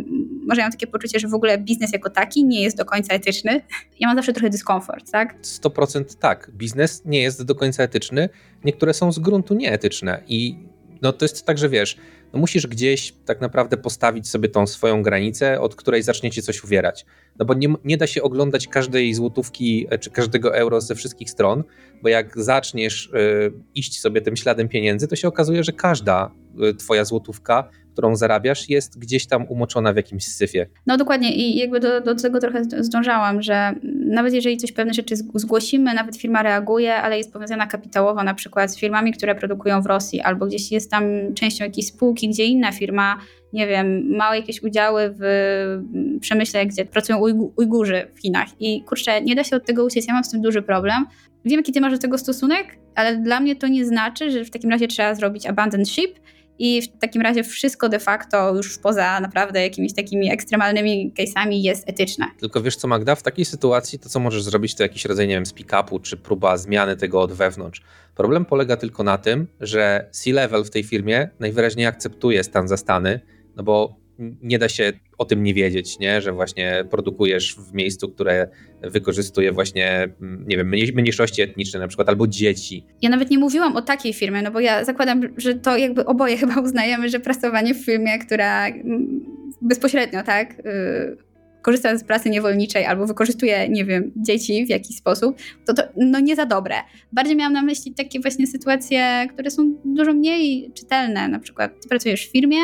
[0.48, 3.62] może mam takie poczucie, że w ogóle biznes jako taki nie jest do końca etyczny.
[4.00, 5.42] Ja mam zawsze trochę dyskomfort, tak?
[5.42, 6.52] 100% tak.
[6.54, 8.30] Biznes nie jest do końca etyczny.
[8.66, 10.56] Niektóre są z gruntu nieetyczne i
[11.02, 11.98] no to jest tak, że wiesz,
[12.34, 17.06] no musisz gdzieś tak naprawdę postawić sobie tą swoją granicę, od której zaczniecie coś uwierać.
[17.40, 21.30] No bo nie, nie da się oglądać każdej złotówki e, czy każdego euro ze wszystkich
[21.30, 21.64] stron,
[22.02, 26.32] bo jak zaczniesz y, iść sobie tym śladem pieniędzy, to się okazuje, że każda
[26.70, 30.68] y, twoja złotówka którą zarabiasz, jest gdzieś tam umoczona w jakimś syfie.
[30.88, 35.16] No dokładnie i jakby do, do tego trochę zdążałam, że nawet jeżeli coś pewne rzeczy
[35.16, 39.86] zgłosimy, nawet firma reaguje, ale jest powiązana kapitałowo na przykład z firmami, które produkują w
[39.86, 43.18] Rosji, albo gdzieś jest tam częścią jakiejś spółki, gdzie inna firma,
[43.54, 45.80] nie wiem, ma jakieś udziały w
[46.22, 47.20] przemyśle, gdzie pracują
[47.56, 48.48] Ujgurzy w Chinach.
[48.60, 51.06] I kurczę, nie da się od tego uciec, ja mam z tym duży problem.
[51.46, 54.50] Wiem, jaki ty masz do tego stosunek, ale dla mnie to nie znaczy, że w
[54.50, 56.20] takim razie trzeba zrobić abandoned ship
[56.60, 61.90] i w takim razie wszystko de facto już poza naprawdę jakimiś takimi ekstremalnymi case'ami jest
[61.90, 62.26] etyczne.
[62.40, 65.34] Tylko wiesz co Magda, w takiej sytuacji to co możesz zrobić to jakiś rodzaj, nie
[65.34, 67.82] wiem, speak-upu czy próba zmiany tego od wewnątrz.
[68.16, 73.20] Problem polega tylko na tym, że C-level w tej firmie najwyraźniej akceptuje stan za stany,
[73.56, 76.22] no bo nie da się o tym nie wiedzieć, nie?
[76.22, 78.48] że właśnie produkujesz w miejscu, które
[78.82, 82.86] wykorzystuje właśnie, mm, nie wiem, mniejszości etniczne na przykład, albo dzieci.
[83.02, 86.38] Ja nawet nie mówiłam o takiej firmie, no bo ja zakładam, że to jakby oboje
[86.38, 89.26] chyba uznajemy, że pracowanie w firmie, która mm,
[89.62, 91.28] bezpośrednio, tak, yy,
[91.68, 96.20] korzysta z pracy niewolniczej albo wykorzystuje, nie wiem, dzieci w jakiś sposób, to to no
[96.20, 96.76] nie za dobre.
[97.12, 101.28] Bardziej miałam na myśli takie właśnie sytuacje, które są dużo mniej czytelne.
[101.28, 102.58] Na przykład ty pracujesz w firmie,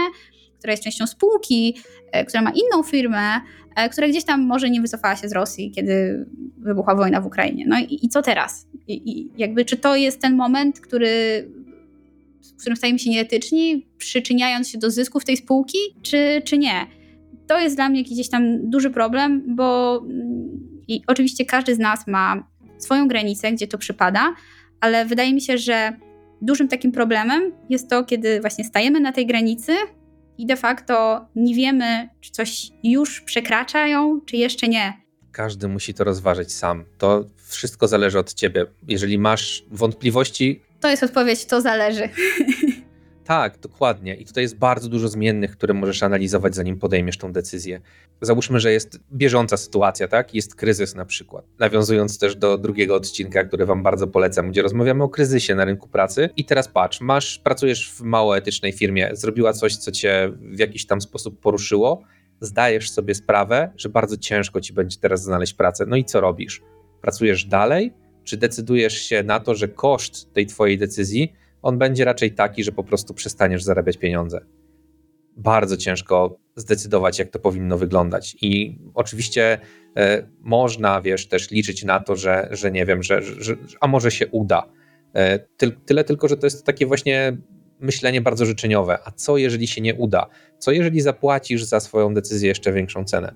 [0.63, 1.77] która jest częścią spółki,
[2.11, 3.41] e, która ma inną firmę,
[3.75, 6.25] e, która gdzieś tam może nie wycofała się z Rosji, kiedy
[6.57, 7.65] wybuchła wojna w Ukrainie.
[7.67, 8.67] No i, i co teraz?
[8.87, 11.07] I, I, jakby, czy to jest ten moment, który,
[12.57, 16.87] w którym stajemy się nieetyczni, przyczyniając się do zysków tej spółki, czy, czy nie?
[17.47, 20.49] To jest dla mnie gdzieś tam duży problem, bo mm,
[20.87, 22.47] i oczywiście każdy z nas ma
[22.77, 24.35] swoją granicę, gdzie to przypada,
[24.79, 25.93] ale wydaje mi się, że
[26.41, 29.73] dużym takim problemem jest to, kiedy właśnie stajemy na tej granicy
[30.37, 34.93] i de facto nie wiemy, czy coś już przekracza ją, czy jeszcze nie.
[35.31, 36.85] Każdy musi to rozważyć sam.
[36.97, 38.65] To wszystko zależy od ciebie.
[38.87, 40.61] Jeżeli masz wątpliwości.
[40.79, 42.09] To jest odpowiedź, to zależy.
[43.23, 44.15] Tak, dokładnie.
[44.15, 47.81] I tutaj jest bardzo dużo zmiennych, które możesz analizować, zanim podejmiesz tą decyzję.
[48.21, 50.35] Załóżmy, że jest bieżąca sytuacja, tak?
[50.35, 51.45] Jest kryzys na przykład.
[51.59, 55.89] Nawiązując też do drugiego odcinka, który Wam bardzo polecam, gdzie rozmawiamy o kryzysie na rynku
[55.89, 56.29] pracy.
[56.37, 60.85] I teraz patrz, masz, pracujesz w mało etycznej firmie, zrobiła coś, co cię w jakiś
[60.85, 62.03] tam sposób poruszyło,
[62.41, 65.85] zdajesz sobie sprawę, że bardzo ciężko ci będzie teraz znaleźć pracę.
[65.87, 66.61] No i co robisz?
[67.01, 67.93] Pracujesz dalej?
[68.23, 71.33] Czy decydujesz się na to, że koszt tej twojej decyzji
[71.63, 74.45] on będzie raczej taki, że po prostu przestaniesz zarabiać pieniądze.
[75.37, 78.35] Bardzo ciężko zdecydować, jak to powinno wyglądać.
[78.41, 79.59] I oczywiście
[79.97, 84.11] e, można, wiesz, też liczyć na to, że, że nie wiem, że, że a może
[84.11, 84.69] się uda.
[85.57, 87.37] Ty, tyle tylko, że to jest takie właśnie
[87.79, 88.97] myślenie bardzo życzeniowe.
[89.05, 90.29] A co jeżeli się nie uda?
[90.57, 93.35] Co jeżeli zapłacisz za swoją decyzję jeszcze większą cenę?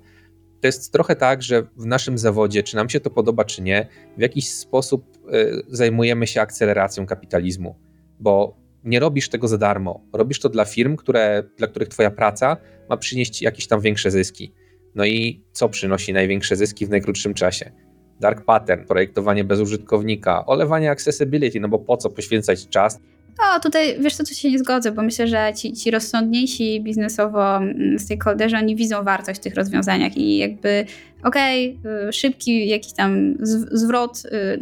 [0.62, 3.88] to jest trochę tak, że w naszym zawodzie, czy nam się to podoba, czy nie,
[4.18, 7.76] w jakiś sposób y, zajmujemy się akceleracją kapitalizmu,
[8.20, 10.02] bo nie robisz tego za darmo.
[10.14, 12.58] Robisz to dla firm, które, dla których Twoja praca
[12.90, 14.54] ma przynieść jakieś tam większe zyski.
[14.96, 17.72] No i co przynosi największe zyski w najkrótszym czasie?
[18.20, 23.00] Dark pattern, projektowanie bez użytkownika, olewanie accessibility, no bo po co poświęcać czas
[23.40, 27.58] no, tutaj wiesz co, to się nie zgodzę, bo myślę, że ci, ci rozsądniejsi biznesowo
[27.58, 30.86] mm, stakeholderzy, oni widzą wartość w tych rozwiązaniach i jakby
[31.24, 33.36] okej, okay, szybki jakiś tam
[33.72, 34.60] zwrot y,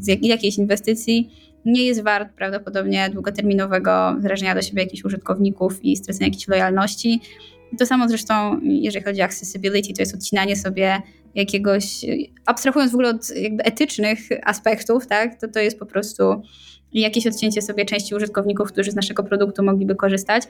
[0.00, 1.30] z jakiejś inwestycji
[1.64, 7.20] nie jest wart prawdopodobnie długoterminowego zrażenia do siebie jakichś użytkowników i stracenia jakiejś lojalności.
[7.78, 11.02] To samo zresztą, jeżeli chodzi o accessibility, to jest odcinanie sobie
[11.34, 12.04] jakiegoś,
[12.46, 16.42] abstrahując w ogóle od jakby etycznych aspektów, tak, to to jest po prostu
[16.92, 20.44] jakieś odcięcie sobie części użytkowników, którzy z naszego produktu mogliby korzystać.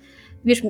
[0.45, 0.63] Wiesz,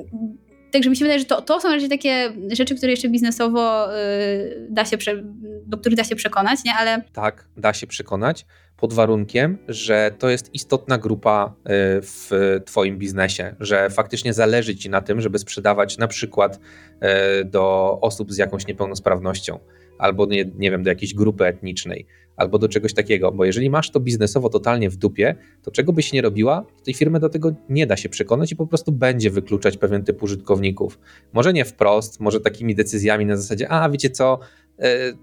[0.71, 4.67] Także mi się wydaje, że to, to są raczej takie rzeczy, które jeszcze biznesowo yy,
[4.69, 5.23] da się, prze,
[5.65, 6.73] do których da się przekonać, nie?
[6.73, 7.01] Ale...
[7.13, 8.45] Tak, da się przekonać
[8.81, 11.69] pod warunkiem, że to jest istotna grupa y,
[12.01, 12.29] w
[12.65, 16.59] Twoim biznesie, że faktycznie zależy Ci na tym, żeby sprzedawać na przykład
[17.39, 19.59] y, do osób z jakąś niepełnosprawnością
[19.97, 23.91] albo nie, nie wiem, do jakiejś grupy etnicznej, albo do czegoś takiego, bo jeżeli masz
[23.91, 27.87] to biznesowo totalnie w dupie, to czego byś nie robiła, tej firmy do tego nie
[27.87, 30.99] da się przekonać i po prostu będzie wykluczać pewien typ użytkowników.
[31.33, 34.39] Może nie wprost, może takimi decyzjami na zasadzie, a wiecie co,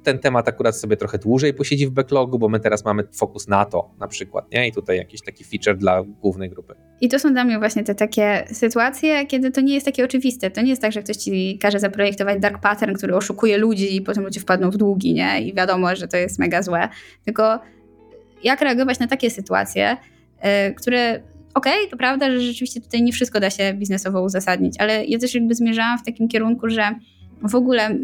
[0.02, 3.64] ten temat akurat sobie trochę dłużej posiedzi w backlogu, bo my teraz mamy fokus na
[3.64, 4.68] to na przykład, nie?
[4.68, 6.74] I tutaj jakiś taki feature dla głównej grupy.
[7.00, 10.50] I to są dla mnie właśnie te takie sytuacje, kiedy to nie jest takie oczywiste.
[10.50, 14.02] To nie jest tak, że ktoś ci każe zaprojektować dark pattern, który oszukuje ludzi i
[14.02, 15.42] potem ludzie wpadną w długi, nie?
[15.42, 16.88] I wiadomo, że to jest mega złe.
[17.24, 17.60] Tylko
[18.44, 19.96] jak reagować na takie sytuacje,
[20.44, 21.22] yy, które
[21.54, 25.18] okej, okay, to prawda, że rzeczywiście tutaj nie wszystko da się biznesowo uzasadnić, ale ja
[25.18, 26.94] też jakby zmierzałam w takim kierunku, że
[27.42, 27.98] w ogóle,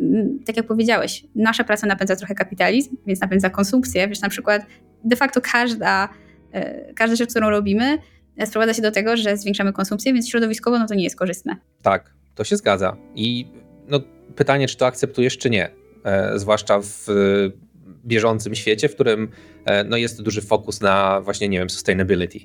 [0.47, 4.09] tak jak powiedziałeś, nasza praca napędza trochę kapitalizm, więc napędza konsumpcję.
[4.09, 4.63] Wiesz, na przykład
[5.05, 6.09] de facto każda,
[6.53, 7.99] e, każda rzecz, którą robimy,
[8.37, 11.57] e, sprowadza się do tego, że zwiększamy konsumpcję, więc środowiskowo no to nie jest korzystne.
[11.83, 12.97] Tak, to się zgadza.
[13.15, 13.47] I
[13.89, 14.01] no,
[14.37, 15.71] pytanie, czy to akceptujesz, czy nie.
[16.05, 17.07] E, zwłaszcza w
[18.05, 19.29] bieżącym świecie, w którym
[19.65, 22.39] e, no, jest duży fokus na właśnie, nie wiem, sustainability.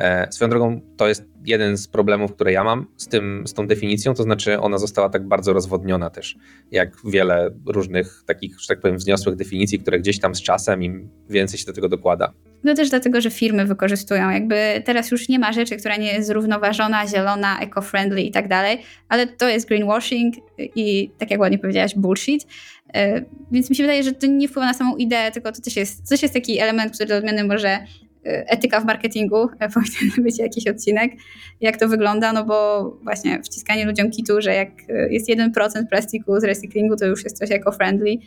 [0.00, 3.66] E, swoją drogą, to jest jeden z problemów, które ja mam z, tym, z tą
[3.66, 6.36] definicją, to znaczy ona została tak bardzo rozwodniona też,
[6.70, 11.08] jak wiele różnych takich, że tak powiem, wzniosłych definicji, które gdzieś tam z czasem im
[11.30, 12.32] więcej się do tego dokłada.
[12.64, 14.30] No też dlatego, że firmy wykorzystują.
[14.30, 18.78] Jakby teraz już nie ma rzeczy, która nie jest zrównoważona, zielona, eco-friendly i tak dalej,
[19.08, 22.46] ale to jest greenwashing i tak jak ładnie powiedziałaś, bullshit.
[22.94, 25.76] E, więc mi się wydaje, że to nie wpływa na samą ideę, tylko to też
[25.76, 27.78] jest, to też jest taki element, który do odmiany może
[28.24, 31.12] etyka w marketingu, e, powinien być jakiś odcinek,
[31.60, 35.52] jak to wygląda, no bo właśnie wciskanie ludziom kitu, że jak e, jest 1%
[35.90, 38.18] plastiku z recyklingu, to już jest coś eco-friendly,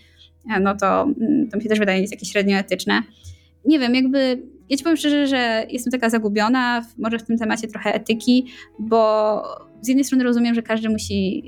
[0.56, 3.02] e, no to, mm, to mi się też wydaje jest jakieś średnio etyczne.
[3.66, 7.68] Nie wiem, jakby ja ci powiem szczerze, że jestem taka zagubiona, może w tym temacie
[7.68, 8.46] trochę etyki,
[8.80, 9.44] bo
[9.82, 11.44] z jednej strony rozumiem, że każdy musi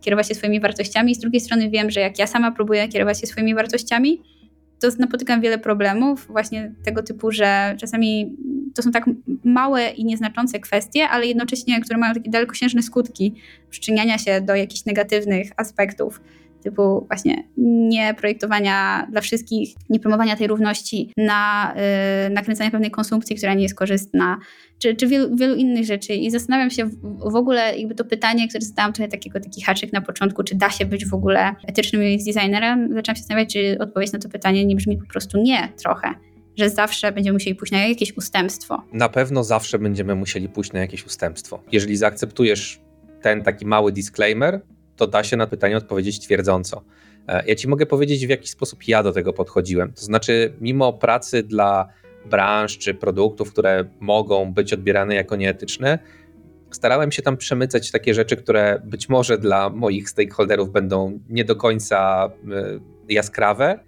[0.00, 3.26] kierować się swoimi wartościami, z drugiej strony wiem, że jak ja sama próbuję kierować się
[3.26, 4.22] swoimi wartościami,
[4.90, 8.36] to napotykam wiele problemów, właśnie tego typu, że czasami
[8.74, 9.04] to są tak
[9.44, 13.34] małe i nieznaczące kwestie, ale jednocześnie, które mają takie dalekosiężne skutki
[13.70, 16.20] przyczyniania się do jakichś negatywnych aspektów
[16.64, 21.74] typu właśnie nie projektowania dla wszystkich, nie promowania tej równości, na
[22.24, 24.38] yy, nakręcania pewnej konsumpcji, która nie jest korzystna,
[24.84, 26.14] czy, czy wielu, wielu innych rzeczy.
[26.14, 26.90] I zastanawiam się
[27.32, 30.70] w, ogóle, jakby to pytanie, które zadałam trochę takiego, taki haczyk na początku, czy da
[30.70, 34.64] się być w ogóle etycznym UX designerem, zaczęłam się zastanawiać, czy odpowiedź na to pytanie
[34.64, 36.14] nie brzmi po prostu nie trochę
[36.56, 38.82] że zawsze będziemy musieli pójść na jakieś ustępstwo.
[38.92, 41.62] Na pewno zawsze będziemy musieli pójść na jakieś ustępstwo.
[41.72, 42.80] Jeżeli zaakceptujesz
[43.22, 44.60] ten taki mały disclaimer,
[44.96, 46.82] to da się na pytanie odpowiedzieć twierdząco.
[47.28, 49.92] E, ja ci mogę powiedzieć, w jaki sposób ja do tego podchodziłem.
[49.92, 51.88] To znaczy, mimo pracy dla
[52.30, 55.98] branż czy produktów, które mogą być odbierane jako nieetyczne,
[56.74, 61.56] starałem się tam przemycać takie rzeczy, które być może dla moich stakeholderów będą nie do
[61.56, 63.78] końca e, jaskrawe,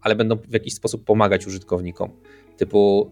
[0.00, 2.10] ale będą w jakiś sposób pomagać użytkownikom.
[2.56, 3.10] Typu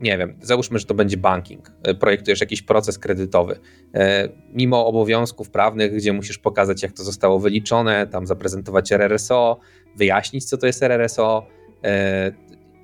[0.00, 3.58] nie wiem, załóżmy, że to będzie banking, e, projektujesz jakiś proces kredytowy.
[3.94, 9.58] E, mimo obowiązków prawnych, gdzie musisz pokazać, jak to zostało wyliczone, tam zaprezentować RRSO,
[9.96, 11.46] wyjaśnić, co to jest RRSO,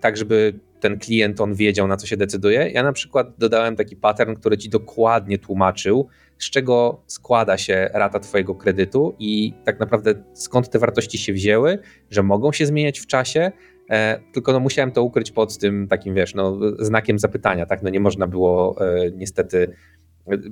[0.01, 2.71] tak żeby ten klient on wiedział, na co się decyduje.
[2.71, 8.21] Ja na przykład dodałem taki pattern, który ci dokładnie tłumaczył, z czego składa się rata
[8.21, 11.79] Twojego kredytu i tak naprawdę skąd te wartości się wzięły,
[12.11, 13.53] że mogą się zmieniać w czasie,
[13.91, 17.83] E, tylko no musiałem to ukryć pod tym takim, wiesz, no, znakiem zapytania, tak?
[17.83, 19.75] No nie można było e, niestety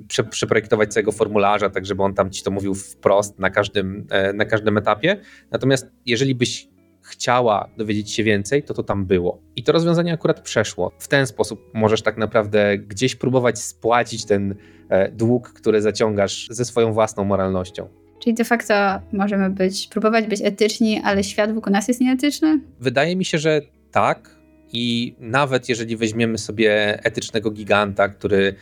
[0.07, 4.45] prze, przeprojektować całego formularza, tak żeby on tam ci to mówił wprost na każdym, na
[4.45, 5.17] każdym etapie.
[5.51, 6.69] Natomiast jeżeli byś
[7.07, 9.41] chciała dowiedzieć się więcej, to to tam było.
[9.55, 10.91] I to rozwiązanie akurat przeszło.
[10.99, 14.55] W ten sposób możesz tak naprawdę gdzieś próbować spłacić ten
[14.89, 17.87] e, dług, który zaciągasz ze swoją własną moralnością.
[18.19, 18.73] Czyli de facto
[19.13, 22.59] możemy być, próbować być etyczni, ale świat wokół nas jest nieetyczny?
[22.79, 24.37] Wydaje mi się, że tak.
[24.73, 28.55] I nawet jeżeli weźmiemy sobie etycznego giganta, który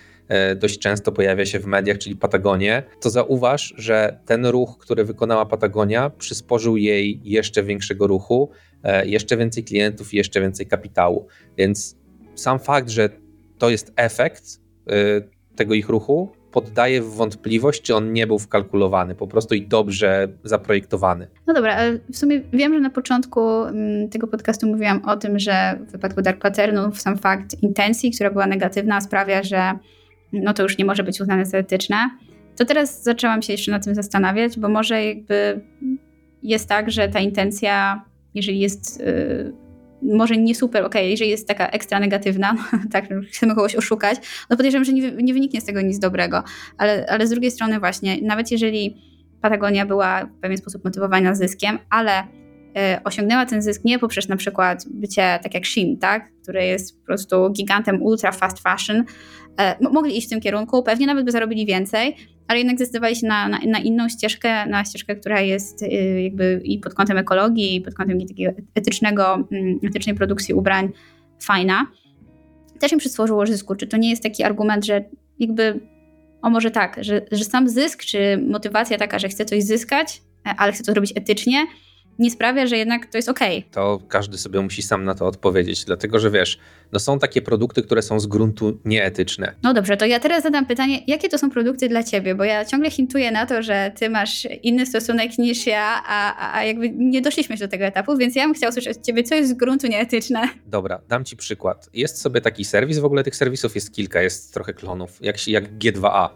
[0.55, 5.45] dość często pojawia się w mediach, czyli Patagonię, to zauważ, że ten ruch, który wykonała
[5.45, 8.49] Patagonia, przysporzył jej jeszcze większego ruchu,
[8.83, 11.27] e, jeszcze więcej klientów i jeszcze więcej kapitału.
[11.57, 11.97] Więc
[12.35, 13.09] sam fakt, że
[13.57, 14.43] to jest efekt
[14.87, 15.21] e,
[15.55, 20.27] tego ich ruchu, poddaje w wątpliwość, czy on nie był wkalkulowany, po prostu i dobrze
[20.43, 21.27] zaprojektowany.
[21.47, 25.39] No dobra, ale w sumie wiem, że na początku mm, tego podcastu mówiłam o tym,
[25.39, 29.73] że w wypadku Dark Patternów sam fakt intencji, która była negatywna, sprawia, że
[30.33, 32.09] no to już nie może być uznane za etyczne.
[32.57, 35.61] To teraz zaczęłam się jeszcze nad tym zastanawiać, bo może jakby
[36.43, 39.53] jest tak, że ta intencja, jeżeli jest yy,
[40.01, 44.17] może nie super, ok, jeżeli jest taka ekstra negatywna, no, tak, chcemy kogoś oszukać,
[44.49, 46.43] no podejrzewam, że nie, nie wyniknie z tego nic dobrego,
[46.77, 48.97] ale, ale z drugiej strony właśnie, nawet jeżeli
[49.41, 54.37] Patagonia była w pewien sposób motywowana zyskiem, ale y, osiągnęła ten zysk nie poprzez na
[54.37, 59.03] przykład bycie tak jak Shein, tak, który jest po prostu gigantem ultra fast fashion,
[59.91, 62.15] mogli iść w tym kierunku, pewnie nawet by zarobili więcej,
[62.47, 66.61] ale jednak zdecydowali się na, na, na, inną ścieżkę, na ścieżkę, która jest y, jakby
[66.63, 70.89] i pod kątem ekologii, i pod kątem takiego etycznego, mm, etycznej produkcji ubrań
[71.43, 71.87] fajna.
[72.79, 73.75] Też im przysłużyło zysku.
[73.75, 75.05] Czy to nie jest taki argument, że
[75.39, 75.79] jakby,
[76.41, 80.49] o może tak, że, że sam zysk, czy motywacja taka, że chcę coś zyskać, e,
[80.57, 81.65] ale chcę to zrobić etycznie,
[82.19, 83.39] nie sprawia, że jednak to jest ok.
[83.71, 86.59] To każdy sobie musi sam na to odpowiedzieć, dlatego że wiesz,
[86.91, 89.55] no są takie produkty, które są z gruntu nieetyczne.
[89.63, 92.35] No dobrze, to ja teraz zadam pytanie, jakie to są produkty dla ciebie?
[92.35, 96.63] Bo ja ciągle hintuję na to, że ty masz inny stosunek niż ja, a, a
[96.63, 99.49] jakby nie doszliśmy do tego etapu, więc ja bym chciała usłyszeć od ciebie, co jest
[99.49, 100.49] z gruntu nieetyczne.
[100.67, 101.89] Dobra, dam ci przykład.
[101.93, 105.77] Jest sobie taki serwis, w ogóle tych serwisów jest kilka, jest trochę klonów, jak, jak
[105.77, 106.29] G2A.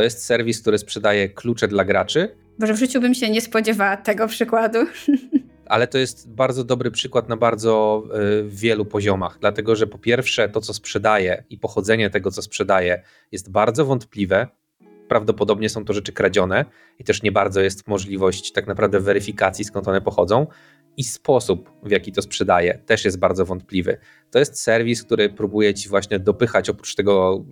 [0.00, 3.96] To jest serwis, który sprzedaje klucze dla graczy może w życiu bym się nie spodziewała
[3.96, 4.78] tego przykładu.
[5.66, 8.04] Ale to jest bardzo dobry przykład na bardzo
[8.40, 13.02] y, wielu poziomach, dlatego że po pierwsze to, co sprzedaje i pochodzenie tego, co sprzedaje,
[13.32, 14.46] jest bardzo wątpliwe.
[15.08, 16.64] Prawdopodobnie są to rzeczy kradzione
[16.98, 20.46] i też nie bardzo jest możliwość tak naprawdę weryfikacji, skąd one pochodzą.
[20.96, 23.98] I sposób, w jaki to sprzedaje, też jest bardzo wątpliwy.
[24.30, 27.44] To jest serwis, który próbuje ci właśnie dopychać oprócz tego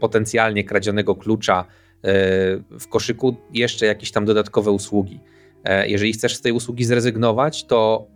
[0.00, 1.64] potencjalnie kradzionego klucza
[2.04, 5.20] E, w koszyku jeszcze jakieś tam dodatkowe usługi.
[5.64, 8.06] E, jeżeli chcesz z tej usługi zrezygnować, to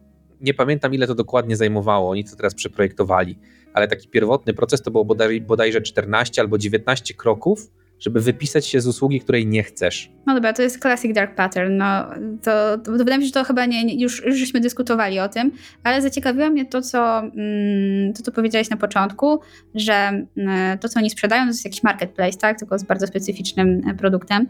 [0.41, 3.39] nie pamiętam ile to dokładnie zajmowało, oni to teraz przeprojektowali,
[3.75, 8.81] ale taki pierwotny proces to było bodaj, bodajże 14 albo 19 kroków, żeby wypisać się
[8.81, 10.11] z usługi, której nie chcesz.
[10.27, 11.77] No dobra, to jest classic dark pattern.
[11.77, 12.11] No,
[12.43, 15.29] to, to, to wydaje mi się, że to chyba nie, już, już żeśmy dyskutowali o
[15.29, 15.51] tym,
[15.85, 19.41] ale zaciekawiło mnie to co, mm, to, co powiedziałeś na początku,
[19.75, 22.59] że mm, to, co oni sprzedają, to jest jakiś marketplace, tak?
[22.59, 24.47] Tylko z bardzo specyficznym e, produktem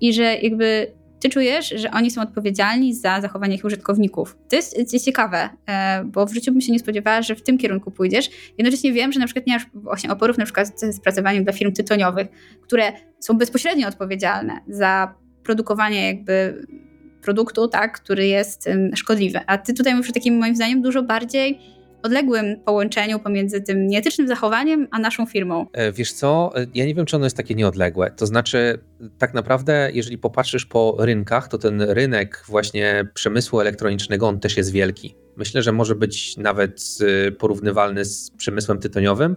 [0.00, 0.92] i że jakby
[1.24, 4.36] ty czujesz, że oni są odpowiedzialni za zachowanie ich użytkowników.
[4.48, 7.58] To jest, jest ciekawe, e, bo w życiu bym się nie spodziewała, że w tym
[7.58, 8.30] kierunku pójdziesz.
[8.58, 11.72] Jednocześnie wiem, że na przykład nie masz właśnie oporów na przykład z pracowaniem dla firm
[11.72, 12.28] tytoniowych,
[12.62, 16.66] które są bezpośrednio odpowiedzialne za produkowanie jakby
[17.22, 19.40] produktu, tak, który jest szkodliwy.
[19.46, 21.60] A ty tutaj mówisz o takim moim zdaniem dużo bardziej
[22.04, 25.66] odległym połączeniu pomiędzy tym nieetycznym zachowaniem, a naszą firmą.
[25.72, 28.10] E, wiesz co, e, ja nie wiem, czy ono jest takie nieodległe.
[28.10, 28.78] To znaczy,
[29.18, 34.72] tak naprawdę, jeżeli popatrzysz po rynkach, to ten rynek właśnie przemysłu elektronicznego, on też jest
[34.72, 35.14] wielki.
[35.36, 39.36] Myślę, że może być nawet e, porównywalny z przemysłem tytoniowym,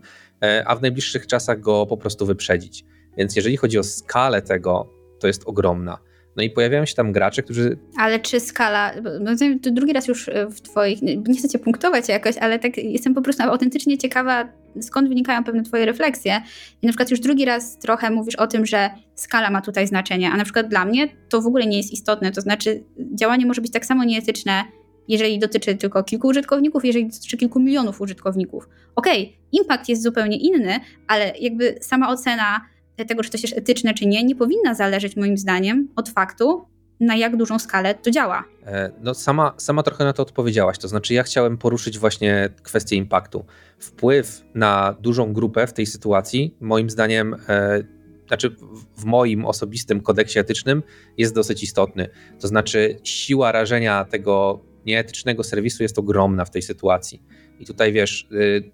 [0.65, 2.85] a w najbliższych czasach go po prostu wyprzedzić.
[3.17, 5.97] Więc jeżeli chodzi o skalę tego, to jest ogromna.
[6.37, 7.77] No i pojawiają się tam gracze, którzy.
[7.97, 8.93] Ale czy skala.
[9.19, 9.31] No,
[9.71, 11.01] drugi raz już e, w Twoich.
[11.01, 14.47] Nie chcę Cię punktować jakoś, ale tak jestem po prostu autentycznie ciekawa,
[14.81, 16.41] skąd wynikają pewne Twoje refleksje.
[16.81, 20.31] I na przykład już drugi raz trochę mówisz o tym, że skala ma tutaj znaczenie,
[20.31, 22.31] a na przykład dla mnie to w ogóle nie jest istotne.
[22.31, 22.83] To znaczy,
[23.15, 24.63] działanie może być tak samo nieetyczne,
[25.07, 28.69] jeżeli dotyczy tylko kilku użytkowników, jeżeli dotyczy kilku milionów użytkowników.
[28.95, 32.61] Okej, okay, impact jest zupełnie inny, ale jakby sama ocena
[33.05, 36.65] tego, czy coś jest etyczne, czy nie, nie powinna zależeć moim zdaniem od faktu,
[36.99, 38.43] na jak dużą skalę to działa.
[38.65, 40.77] E, no sama, sama trochę na to odpowiedziałaś.
[40.77, 43.45] To znaczy, ja chciałem poruszyć właśnie kwestię impaktu.
[43.79, 47.83] Wpływ na dużą grupę w tej sytuacji, moim zdaniem, e,
[48.27, 48.55] znaczy
[48.97, 50.83] w moim osobistym kodeksie etycznym
[51.17, 52.09] jest dosyć istotny.
[52.39, 57.21] To znaczy, siła rażenia tego nieetycznego serwisu jest ogromna w tej sytuacji.
[57.59, 58.71] I tutaj wiesz, y,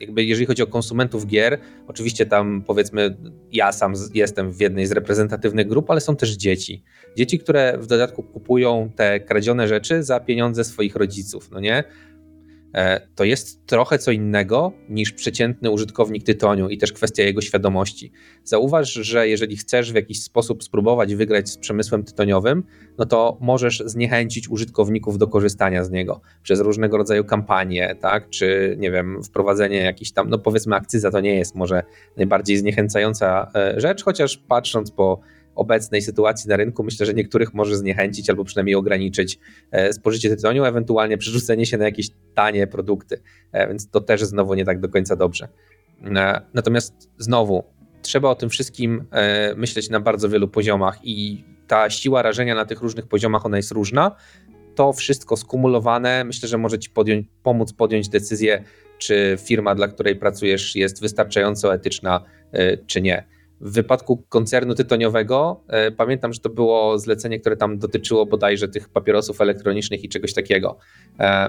[0.00, 3.16] jakby jeżeli chodzi o konsumentów gier, oczywiście tam powiedzmy
[3.52, 6.84] ja sam jestem w jednej z reprezentatywnych grup, ale są też dzieci.
[7.16, 11.84] Dzieci, które w dodatku kupują te kradzione rzeczy za pieniądze swoich rodziców, no nie?
[12.74, 18.12] E, to jest trochę co innego niż przeciętny użytkownik tytoniu i też kwestia jego świadomości.
[18.44, 22.64] Zauważ, że jeżeli chcesz w jakiś sposób spróbować wygrać z przemysłem tytoniowym,
[22.98, 28.76] no to możesz zniechęcić użytkowników do korzystania z niego przez różnego rodzaju kampanie, tak, czy
[28.78, 31.82] nie wiem, wprowadzenie jakiś tam, no powiedzmy akcyza to nie jest może
[32.16, 35.20] najbardziej zniechęcająca e, rzecz, chociaż patrząc po
[35.58, 39.38] obecnej sytuacji na rynku myślę, że niektórych może zniechęcić albo przynajmniej ograniczyć
[39.70, 44.54] e, spożycie tytoniu, ewentualnie przerzucenie się na jakieś tanie produkty, e, więc to też znowu
[44.54, 45.48] nie tak do końca dobrze.
[46.04, 47.64] E, natomiast znowu,
[48.02, 49.04] trzeba o tym wszystkim
[49.56, 53.70] myśleć na bardzo wielu poziomach i ta siła rażenia na tych różnych poziomach, ona jest
[53.70, 54.16] różna.
[54.74, 58.64] To wszystko skumulowane myślę, że może ci podjąć, pomóc podjąć decyzję,
[58.98, 62.24] czy firma, dla której pracujesz, jest wystarczająco etyczna,
[62.86, 63.37] czy nie.
[63.60, 68.88] W wypadku koncernu tytoniowego e, pamiętam, że to było zlecenie, które tam dotyczyło bodajże tych
[68.88, 70.78] papierosów elektronicznych i czegoś takiego.
[71.20, 71.48] E,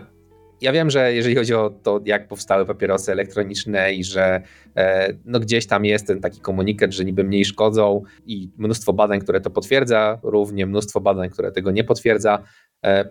[0.61, 4.41] ja wiem, że jeżeli chodzi o to, jak powstały papierosy elektroniczne i że
[4.75, 9.19] e, no gdzieś tam jest ten taki komunikat, że niby mniej szkodzą i mnóstwo badań,
[9.19, 12.43] które to potwierdza, równie mnóstwo badań, które tego nie potwierdza.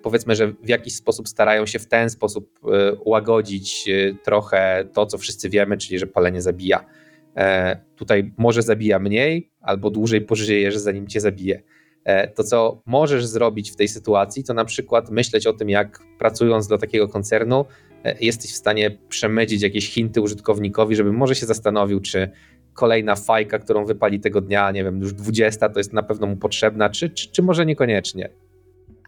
[0.03, 2.61] Powiedzmy, że w jakiś sposób starają się w ten sposób
[3.05, 3.91] ułagodzić
[4.25, 6.85] trochę to, co wszyscy wiemy, czyli że palenie zabija.
[7.37, 11.62] E, tutaj może zabija mniej, albo dłużej pożyjesz, zanim cię zabije.
[12.05, 16.03] E, to, co możesz zrobić w tej sytuacji, to na przykład myśleć o tym, jak
[16.19, 17.64] pracując dla takiego koncernu,
[18.05, 22.31] e, jesteś w stanie przemycić jakieś hinty użytkownikowi, żeby może się zastanowił, czy
[22.75, 26.37] kolejna fajka, którą wypali tego dnia, nie wiem, już 20, to jest na pewno mu
[26.37, 28.29] potrzebna, czy, czy, czy może niekoniecznie.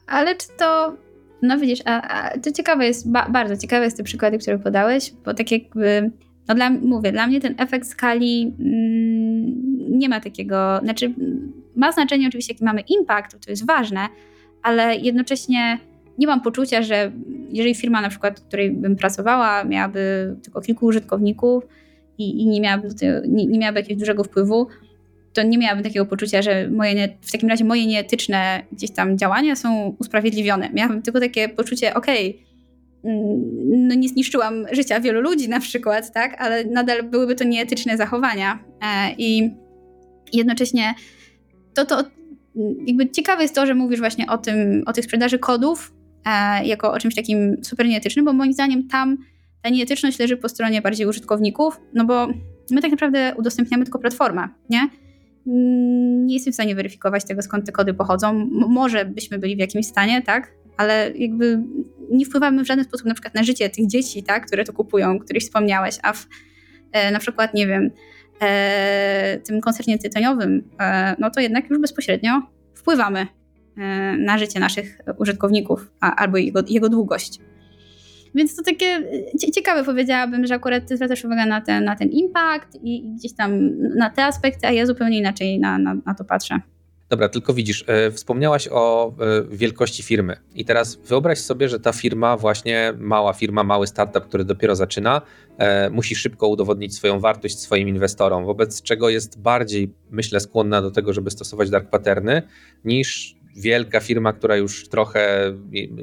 [0.07, 0.97] Ale czy to
[1.43, 5.13] no widzisz, a, a to ciekawe jest, ba, bardzo ciekawe jest te przykłady, które podałeś,
[5.25, 6.11] bo tak jakby
[6.51, 11.15] no dla, mówię, dla mnie ten efekt skali mm, nie ma takiego, znaczy
[11.77, 14.09] ma znaczenie oczywiście, jaki mamy impact, to jest ważne,
[14.63, 15.79] ale jednocześnie
[16.19, 17.13] nie mam poczucia, że
[17.51, 21.65] jeżeli firma na przykład, w której bym pracowała, miałaby tylko kilku użytkowników
[22.19, 22.89] i, i nie, miałaby,
[23.29, 24.67] nie, nie miałaby jakiegoś dużego wpływu,
[25.33, 29.57] to nie miałabym takiego poczucia, że moje w takim razie moje nieetyczne gdzieś tam działania
[29.57, 30.71] są usprawiedliwione.
[30.73, 32.50] Miałabym tylko takie poczucie, okej, okay,
[33.65, 38.59] no nie zniszczyłam życia wielu ludzi na przykład, tak, ale nadal byłyby to nieetyczne zachowania.
[38.83, 39.51] E, I
[40.33, 40.95] jednocześnie
[41.75, 42.05] to, to
[42.87, 45.93] jakby ciekawe jest to, że mówisz właśnie o tym, o tych sprzedaży kodów
[46.27, 49.17] e, jako o czymś takim super nieetycznym, bo moim zdaniem tam
[49.63, 52.29] ta nieetyczność leży po stronie bardziej użytkowników, no bo
[52.71, 54.89] my tak naprawdę udostępniamy tylko platformę, nie?
[55.47, 58.29] Mm, nie jestem w stanie weryfikować tego, skąd te kody pochodzą.
[58.31, 60.53] M może byśmy byli w jakimś stanie, tak?
[60.77, 61.63] Ale jakby
[62.11, 65.19] nie wpływamy w żaden sposób na przykład na życie tych dzieci, tak, które to kupują,
[65.19, 66.27] których wspomniałeś, a w
[66.93, 67.91] e, na przykład, nie wiem,
[68.43, 72.43] e, tym koncernie tytoniowym, e, no to jednak już bezpośrednio
[72.75, 73.27] wpływamy
[74.19, 77.39] na życie naszych użytkowników a, albo jego, jego długość.
[78.35, 79.03] Więc to takie
[79.55, 83.79] ciekawe powiedziałabym, że akurat ty zwracasz uwagę na ten, na ten impact i gdzieś tam
[83.97, 86.61] na te aspekty, a ja zupełnie inaczej na, na, na to patrzę.
[87.11, 89.13] Dobra, tylko widzisz, e, wspomniałaś o e,
[89.57, 94.45] wielkości firmy i teraz wyobraź sobie, że ta firma, właśnie mała firma, mały startup, który
[94.45, 95.23] dopiero zaczyna,
[95.59, 100.91] e, musi szybko udowodnić swoją wartość swoim inwestorom, wobec czego jest bardziej, myślę, skłonna do
[100.91, 102.43] tego, żeby stosować dark patterny,
[102.85, 105.53] niż wielka firma, która już trochę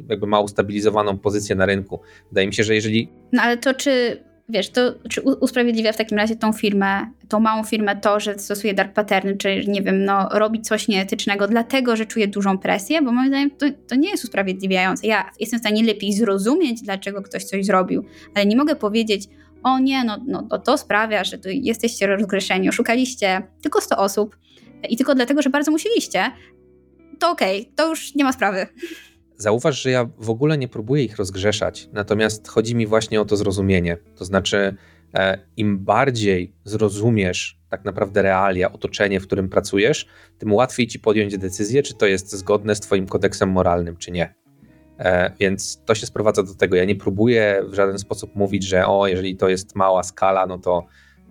[0.10, 2.02] jakby ma ustabilizowaną pozycję na rynku.
[2.30, 3.10] Wydaje mi się, że jeżeli...
[3.34, 7.63] No ale to czy wiesz, to czy usprawiedliwia w takim razie tą firmę, tą małą
[7.63, 12.05] firmę to, że stosuje dark patterny, czy nie wiem, no robi coś nieetycznego, dlatego, że
[12.05, 15.07] czuje dużą presję, bo moim zdaniem to, to nie jest usprawiedliwiające.
[15.07, 18.05] Ja jestem w stanie lepiej zrozumieć, dlaczego ktoś coś zrobił,
[18.36, 19.27] ale nie mogę powiedzieć,
[19.63, 24.38] o nie, no, no to, to sprawia, że tu jesteście rozgrzeszeni, oszukaliście tylko 100 osób
[24.89, 26.23] i tylko dlatego, że bardzo musieliście,
[27.19, 28.67] to okej, okay, to już nie ma sprawy.
[29.38, 33.38] Zauważ, że ja w ogóle nie próbuję ich rozgrzeszać, natomiast chodzi mi właśnie o to
[33.38, 33.97] zrozumienie.
[34.15, 34.76] To znaczy,
[35.13, 41.38] e, im bardziej zrozumiesz tak naprawdę realia, otoczenie, w którym pracujesz, tym łatwiej ci podjąć
[41.38, 44.34] decyzję, czy to jest zgodne z Twoim kodeksem moralnym, czy nie.
[45.00, 46.76] E, więc to się sprowadza do tego.
[46.76, 50.57] Ja nie próbuję w żaden sposób mówić, że o, jeżeli to jest mała skala, no
[50.57, 50.86] to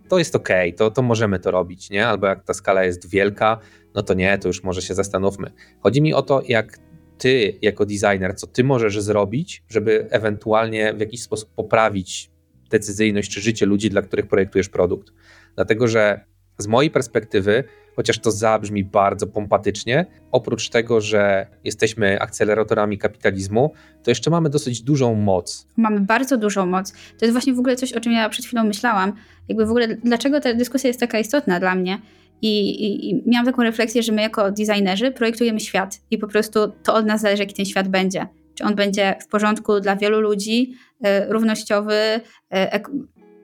[0.08, 2.06] to jest ok, to, to możemy to robić, nie?
[2.06, 3.58] Albo jak ta skala jest wielka,
[3.94, 5.52] no to nie, to już może się zastanówmy.
[5.80, 6.78] Chodzi mi o to, jak
[7.18, 12.30] ty jako designer, co ty możesz zrobić, żeby ewentualnie w jakiś sposób poprawić
[12.70, 15.12] decyzyjność czy życie ludzi, dla których projektujesz produkt.
[15.54, 16.20] Dlatego, że
[16.58, 17.64] z mojej perspektywy,
[17.96, 24.82] chociaż to zabrzmi bardzo pompatycznie, oprócz tego, że jesteśmy akceleratorami kapitalizmu, to jeszcze mamy dosyć
[24.82, 25.66] dużą moc.
[25.76, 26.92] Mamy bardzo dużą moc.
[26.92, 29.12] To jest właśnie w ogóle coś, o czym ja przed chwilą myślałam.
[29.48, 31.98] Jakby w ogóle, dlaczego ta dyskusja jest taka istotna dla mnie?
[32.42, 36.72] I, i, I, miałam taką refleksję, że my jako designerzy projektujemy świat i po prostu
[36.82, 38.26] to od nas zależy, jaki ten świat będzie.
[38.54, 40.74] Czy on będzie w porządku dla wielu ludzi,
[41.06, 42.80] y, równościowy, y,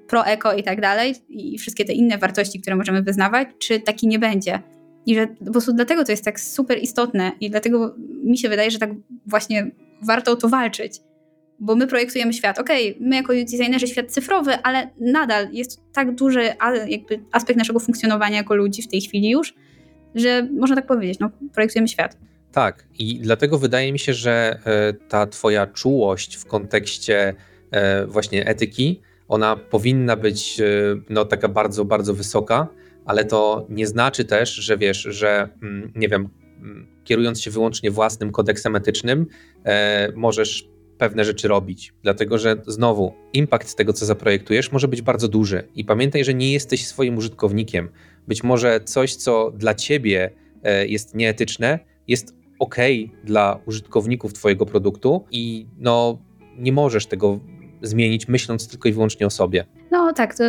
[0.09, 4.19] pro-eko i tak dalej, i wszystkie te inne wartości, które możemy wyznawać, czy taki nie
[4.19, 4.63] będzie.
[5.07, 8.71] I że po prostu dlatego to jest tak super istotne i dlatego mi się wydaje,
[8.71, 8.91] że tak
[9.27, 9.71] właśnie
[10.03, 11.01] warto o to walczyć.
[11.65, 12.59] Bo my projektujemy świat.
[12.59, 16.53] Okej, okay, my jako designerzy świat cyfrowy, ale nadal jest tak duży
[17.33, 19.55] aspekt naszego funkcjonowania jako ludzi w tej chwili już,
[20.15, 22.17] że można tak powiedzieć, no, projektujemy świat.
[22.53, 27.35] Tak, i dlatego wydaje mi się, że e, ta twoja czułość w kontekście
[27.71, 30.65] e, właśnie etyki ona powinna być e,
[31.11, 32.69] no, taka bardzo, bardzo wysoka,
[33.05, 37.91] ale to nie znaczy też, że wiesz, że mm, nie wiem, mm, kierując się wyłącznie
[37.91, 39.27] własnym kodeksem etycznym,
[40.15, 40.72] możesz
[41.03, 45.69] pewne rzeczy robić, dlatego że znowu impact tego, co zaprojektujesz, może być bardzo duży.
[45.75, 47.89] I pamiętaj, że nie jesteś swoim użytkownikiem.
[48.29, 50.31] Być może coś, co dla ciebie
[50.63, 51.79] e, jest nieetyczne,
[52.09, 52.77] jest ok
[53.25, 56.19] dla użytkowników Twojego produktu i no,
[56.59, 57.41] nie możesz tego
[57.83, 59.65] zmienić, myśląc tylko i wyłącznie o sobie.
[59.91, 60.45] No tak, to,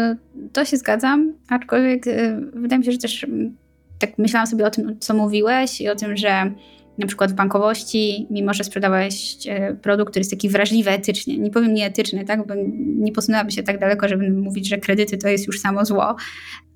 [0.54, 3.58] to się zgadzam, aczkolwiek y, wydaje mi się, że też mm,
[4.00, 6.54] tak myślałam sobie o tym, co mówiłeś i o tym, że
[6.98, 11.52] na przykład w bankowości, mimo że sprzedawałeś y, produkt, który jest taki wrażliwy etycznie, nie
[11.52, 15.48] powiem nieetyczny, tak, bo nie posunęłabym się tak daleko, żeby mówić, że kredyty to jest
[15.48, 16.16] już samo zło,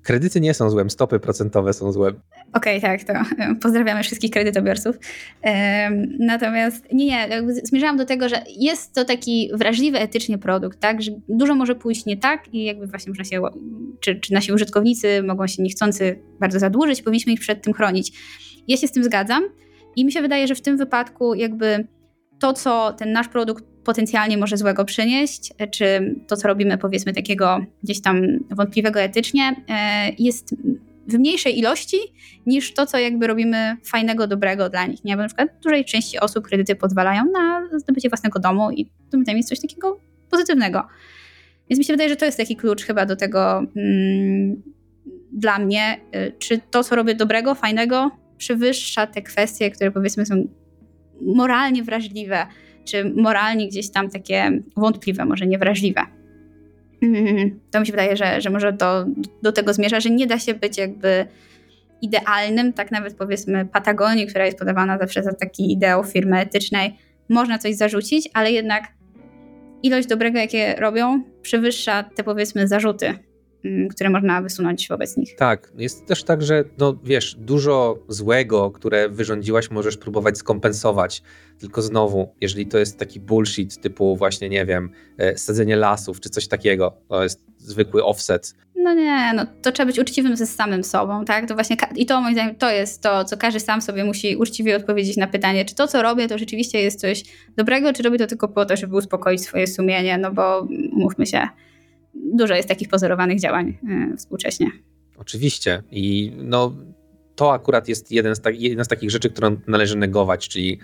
[0.08, 2.20] Kredyty nie są złem, stopy procentowe są złem.
[2.52, 4.96] Okej, okay, tak, to pozdrawiamy wszystkich kredytobiorców.
[6.18, 11.12] Natomiast nie, nie, zmierzałam do tego, że jest to taki wrażliwy etycznie produkt, tak, że
[11.28, 13.42] dużo może pójść nie tak i jakby właśnie można się,
[14.00, 18.12] czy, czy nasi użytkownicy mogą się niechcący bardzo zadłużyć, powinniśmy ich przed tym chronić.
[18.68, 19.42] Ja się z tym zgadzam
[19.98, 21.86] i mi się wydaje, że w tym wypadku jakby
[22.38, 27.60] to, co ten nasz produkt potencjalnie może złego przynieść, czy to, co robimy, powiedzmy, takiego
[27.82, 30.54] gdzieś tam wątpliwego etycznie, e, jest
[31.06, 31.96] w mniejszej ilości
[32.46, 35.04] niż to, co jakby robimy fajnego, dobrego dla nich.
[35.04, 35.16] Nie?
[35.16, 39.48] Bo na przykład dużej części osób kredyty pozwalają na zdobycie własnego domu i tym jest
[39.48, 40.82] coś takiego pozytywnego.
[41.70, 44.62] Więc mi się wydaje, że to jest taki klucz chyba do tego mm,
[45.32, 50.48] dla mnie, e, czy to, co robię dobrego, fajnego, przewyższa te kwestie, które powiedzmy są
[51.20, 52.46] moralnie wrażliwe,
[52.84, 56.00] czy moralnie gdzieś tam takie wątpliwe, może niewrażliwe.
[57.02, 57.60] Mhm.
[57.70, 59.06] To mi się wydaje, że, że może do,
[59.42, 61.26] do tego zmierza, że nie da się być jakby
[62.02, 66.96] idealnym, tak nawet powiedzmy Patagonii, która jest podawana zawsze za taki ideał firmy etycznej,
[67.28, 68.84] można coś zarzucić, ale jednak
[69.82, 73.14] ilość dobrego, jakie robią, przewyższa te powiedzmy zarzuty,
[73.90, 75.36] które można wysunąć wobec nich.
[75.36, 81.22] Tak, jest też tak, że no wiesz, dużo złego, które wyrządziłaś, możesz próbować skompensować
[81.58, 86.30] tylko znowu, jeżeli to jest taki bullshit typu właśnie, nie wiem, e, sadzenie lasów czy
[86.30, 88.54] coś takiego, to jest zwykły offset.
[88.76, 91.48] No nie, no to trzeba być uczciwym ze samym sobą, tak?
[91.48, 94.76] To właśnie i to moim zdaniem to jest to, co każdy sam sobie musi uczciwie
[94.76, 97.24] odpowiedzieć na pytanie, czy to, co robię, to rzeczywiście jest coś
[97.56, 101.48] dobrego, czy robię to tylko po to, żeby uspokoić swoje sumienie, no bo mówmy się,
[102.34, 104.70] dużo jest takich pozorowanych działań yy, współcześnie.
[105.18, 106.76] Oczywiście i no
[107.36, 110.80] to akurat jest jeden z, ta, jedna z takich rzeczy, którą należy negować, czyli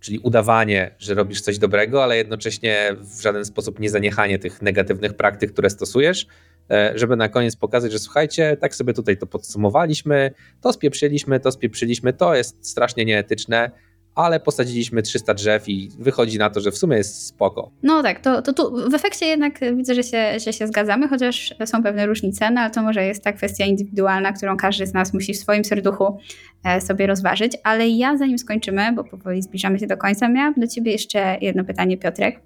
[0.00, 5.14] czyli udawanie, że robisz coś dobrego, ale jednocześnie w żaden sposób nie zaniechanie tych negatywnych
[5.14, 6.26] praktyk, które stosujesz,
[6.70, 10.30] e, żeby na koniec pokazać, że słuchajcie, tak sobie tutaj to podsumowaliśmy,
[10.60, 13.70] to spieprzyliśmy, to spieprzyliśmy, to jest strasznie nieetyczne,
[14.16, 17.70] ale posadziliśmy 300 drzew i wychodzi na to, że w sumie jest spoko.
[17.82, 21.54] No tak, to, to tu w efekcie jednak widzę, że się, że się zgadzamy, chociaż
[21.64, 25.14] są pewne różnice, no ale to może jest ta kwestia indywidualna, którą każdy z nas
[25.14, 26.18] musi w swoim serduchu
[26.64, 27.52] e, sobie rozważyć.
[27.64, 31.64] Ale ja zanim skończymy, bo powoli zbliżamy się do końca, miałam do ciebie jeszcze jedno
[31.64, 32.40] pytanie, Piotrek.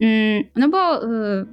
[0.00, 1.46] Mm, no bo y,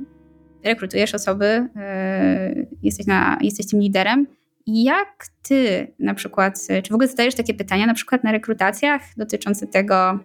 [0.63, 4.27] rekrutujesz osoby, y, jesteś, na, jesteś tym liderem,
[4.67, 9.67] jak ty na przykład, czy w ogóle zadajesz takie pytania na przykład na rekrutacjach dotyczące
[9.67, 10.19] tego,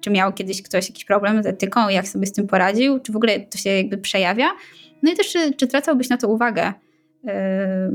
[0.00, 3.16] czy miał kiedyś ktoś jakiś problem z etyką, jak sobie z tym poradził, czy w
[3.16, 4.48] ogóle to się jakby przejawia?
[5.02, 6.72] No i też, czy, czy zwracałbyś na to uwagę,
[7.24, 7.32] yy,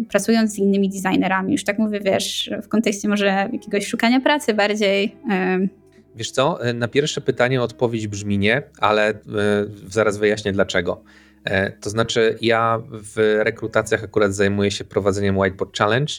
[0.09, 1.51] pracując z innymi designerami?
[1.51, 5.15] Już tak mówię, wiesz, w kontekście może jakiegoś szukania pracy bardziej.
[5.29, 5.69] Yy.
[6.15, 11.03] Wiesz co, na pierwsze pytanie odpowiedź brzmi nie, ale yy, zaraz wyjaśnię dlaczego.
[11.45, 16.13] E, to znaczy, ja w rekrutacjach akurat zajmuję się prowadzeniem Whiteboard Challenge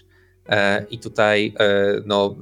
[0.48, 2.36] e, i tutaj e, no,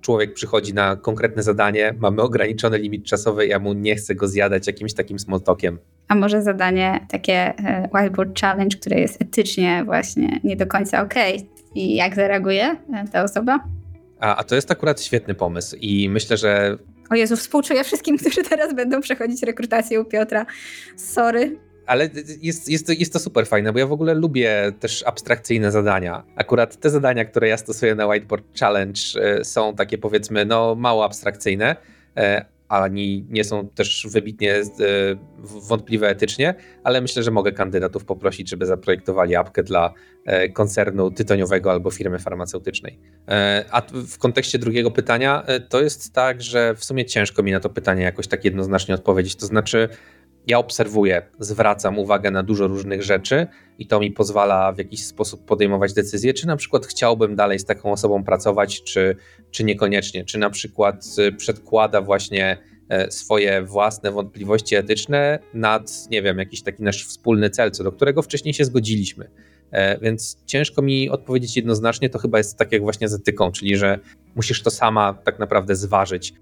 [0.00, 4.66] człowiek przychodzi na konkretne zadanie, mamy ograniczony limit czasowy, ja mu nie chcę go zjadać
[4.66, 5.78] jakimś takim smalltalkiem.
[6.08, 7.54] a może zadanie takie
[7.94, 11.14] Whiteboard Challenge, które jest etycznie właśnie nie do końca ok.
[11.74, 12.76] I jak zareaguje
[13.12, 13.58] ta osoba?
[14.20, 16.78] A, a to jest akurat świetny pomysł i myślę, że
[17.10, 20.46] o Jezu, współczuję wszystkim, którzy teraz będą przechodzić rekrutację u Piotra.
[20.96, 21.58] Sorry.
[21.86, 22.10] Ale
[22.42, 26.24] jest, jest, to, jest to super fajne, bo ja w ogóle lubię też abstrakcyjne zadania.
[26.36, 31.04] Akurat te zadania, które ja stosuję na Whiteboard Challenge e, są takie powiedzmy no mało
[31.04, 31.76] abstrakcyjne,
[32.16, 34.64] e, ani nie są też wybitnie e,
[35.38, 36.54] wątpliwe etycznie,
[36.84, 39.94] ale myślę, że mogę kandydatów poprosić, żeby zaprojektowali apkę dla
[40.52, 42.98] koncernu tytoniowego albo firmy farmaceutycznej.
[43.70, 47.70] A w kontekście drugiego pytania, to jest tak, że w sumie ciężko mi na to
[47.70, 49.36] pytanie jakoś tak jednoznacznie odpowiedzieć.
[49.36, 49.88] To znaczy,
[50.46, 53.46] ja obserwuję, zwracam uwagę na dużo różnych rzeczy
[53.78, 57.64] i to mi pozwala w jakiś sposób podejmować decyzje, czy na przykład chciałbym dalej z
[57.64, 59.16] taką osobą pracować, czy,
[59.50, 62.56] czy niekoniecznie, czy na przykład y, przedkłada właśnie
[62.88, 67.92] e, swoje własne wątpliwości etyczne nad, nie wiem, jakiś taki nasz wspólny cel, co do
[67.92, 69.30] którego wcześniej się zgodziliśmy.
[69.70, 73.76] E, więc ciężko mi odpowiedzieć jednoznacznie, to chyba jest tak jak właśnie z etyką, czyli
[73.76, 73.98] że
[74.34, 76.34] musisz to sama tak naprawdę zważyć.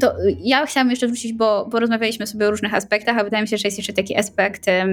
[0.00, 3.48] To ja chciałam jeszcze wrócić, bo, bo rozmawialiśmy sobie o różnych aspektach, a wydaje mi
[3.48, 4.86] się, że jest jeszcze taki aspekt e,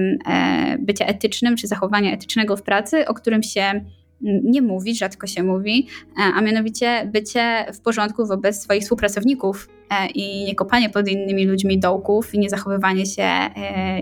[0.78, 3.84] bycia etycznym, czy zachowania etycznego w pracy, o którym się
[4.20, 5.88] nie mówi, rzadko się mówi,
[6.18, 11.46] e, a mianowicie bycie w porządku wobec swoich współpracowników e, i nie kopanie pod innymi
[11.46, 13.28] ludźmi dołków i nie zachowywanie się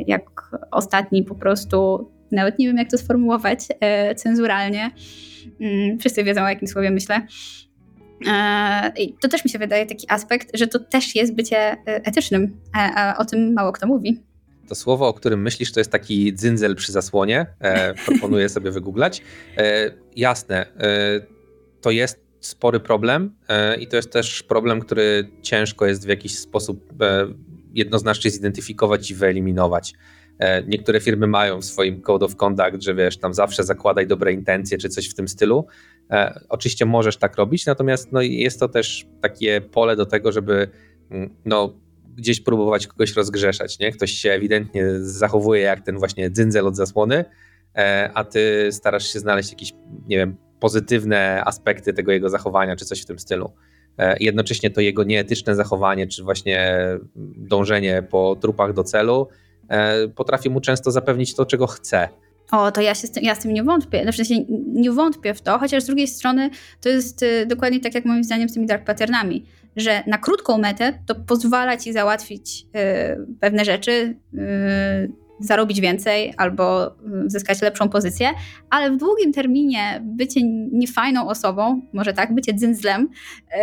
[0.07, 3.61] jak ostatni po prostu, nawet nie wiem jak to sformułować,
[4.17, 4.91] cenzuralnie.
[5.61, 7.27] Mm, wszyscy wiedzą o jakim słowie myślę.
[8.27, 11.77] E, I to też mi się wydaje taki aspekt, że to też jest bycie e,
[11.87, 14.23] etycznym, a o tym mało kto mówi.
[14.69, 17.47] To słowo, o którym myślisz, to jest taki dzyndzel przy zasłonie.
[17.61, 19.23] E, proponuję sobie wygooglać.
[19.57, 21.21] E, jasne, e,
[21.81, 26.39] to jest spory problem e, i to jest też problem, który ciężko jest w jakiś
[26.39, 26.93] sposób
[27.75, 29.95] jednoznacznie zidentyfikować i wyeliminować.
[30.67, 34.79] Niektóre firmy mają w swoim code of conduct, że wiesz, tam zawsze zakładaj dobre intencje
[34.79, 35.67] czy coś w tym stylu,
[36.02, 36.02] E,
[36.49, 40.69] oczywiście możesz tak robić, natomiast no, jest to też takie pole do tego, żeby
[41.11, 41.75] mm, no,
[42.17, 43.79] gdzieś próbować kogoś rozgrzeszać.
[43.79, 43.93] Nie?
[43.93, 47.25] Ktoś się ewidentnie zachowuje jak ten właśnie dzyndzel od zasłony,
[47.77, 49.73] e, a ty starasz się znaleźć jakieś,
[50.07, 53.53] nie wiem, pozytywne aspekty tego jego zachowania, czy coś w tym stylu.
[53.99, 56.79] E, jednocześnie to jego nieetyczne zachowanie, czy właśnie
[57.37, 59.29] dążenie po trupach do celu
[60.15, 62.09] potrafi mu często zapewnić to, czego chce.
[62.53, 64.03] O, to ja, się z tym, ja z tym nie wątpię.
[64.03, 64.35] Znaczy, się
[64.67, 66.51] nie wątpię w to, chociaż z drugiej strony
[66.81, 69.47] to jest y, dokładnie tak jak moim zdaniem z tymi dark patternami,
[69.77, 76.87] że na krótką metę to pozwala ci załatwić y, pewne rzeczy, y, zarobić więcej albo
[76.87, 76.93] y,
[77.27, 78.29] zyskać lepszą pozycję,
[78.71, 80.41] ale w długim terminie bycie
[80.73, 83.59] niefajną osobą, może tak, bycie dzyndzlem, y,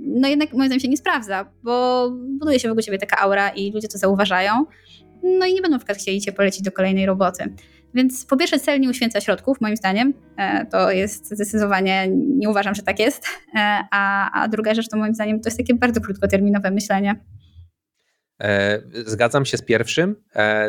[0.00, 3.72] no jednak moim zdaniem się nie sprawdza, bo buduje się wokół ciebie taka aura i
[3.72, 4.64] ludzie to zauważają,
[5.22, 7.54] no i nie będą na przykład chcieli cię polecić do kolejnej roboty.
[7.94, 10.14] Więc po pierwsze cel nie uświęca środków, moim zdaniem.
[10.36, 13.26] E, to jest zdecydowanie, nie uważam, że tak jest.
[13.54, 17.24] E, a, a druga rzecz to moim zdaniem to jest takie bardzo krótkoterminowe myślenie.
[18.40, 20.16] E, zgadzam się z pierwszym,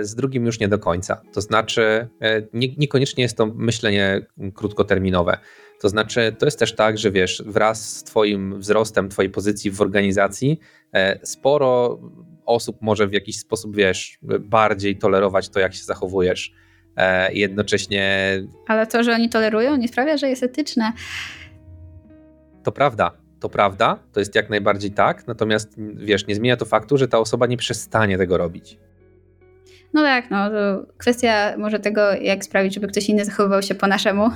[0.01, 1.21] z drugim już nie do końca.
[1.33, 2.07] To znaczy,
[2.53, 5.37] nie, niekoniecznie jest to myślenie krótkoterminowe.
[5.81, 9.81] To znaczy, to jest też tak, że wiesz, wraz z Twoim wzrostem, Twojej pozycji w
[9.81, 10.59] organizacji,
[11.23, 11.99] sporo
[12.45, 16.53] osób może w jakiś sposób, wiesz, bardziej tolerować to, jak się zachowujesz
[16.97, 18.31] E, jednocześnie.
[18.67, 20.91] Ale to, że oni tolerują, nie sprawia, że jest etyczne.
[22.63, 26.97] To prawda, to prawda, to jest jak najbardziej tak, natomiast wiesz, nie zmienia to faktu,
[26.97, 28.77] że ta osoba nie przestanie tego robić.
[29.95, 33.87] No tak, no to kwestia może tego, jak sprawić, żeby ktoś inny zachowywał się po
[33.87, 34.29] naszemu,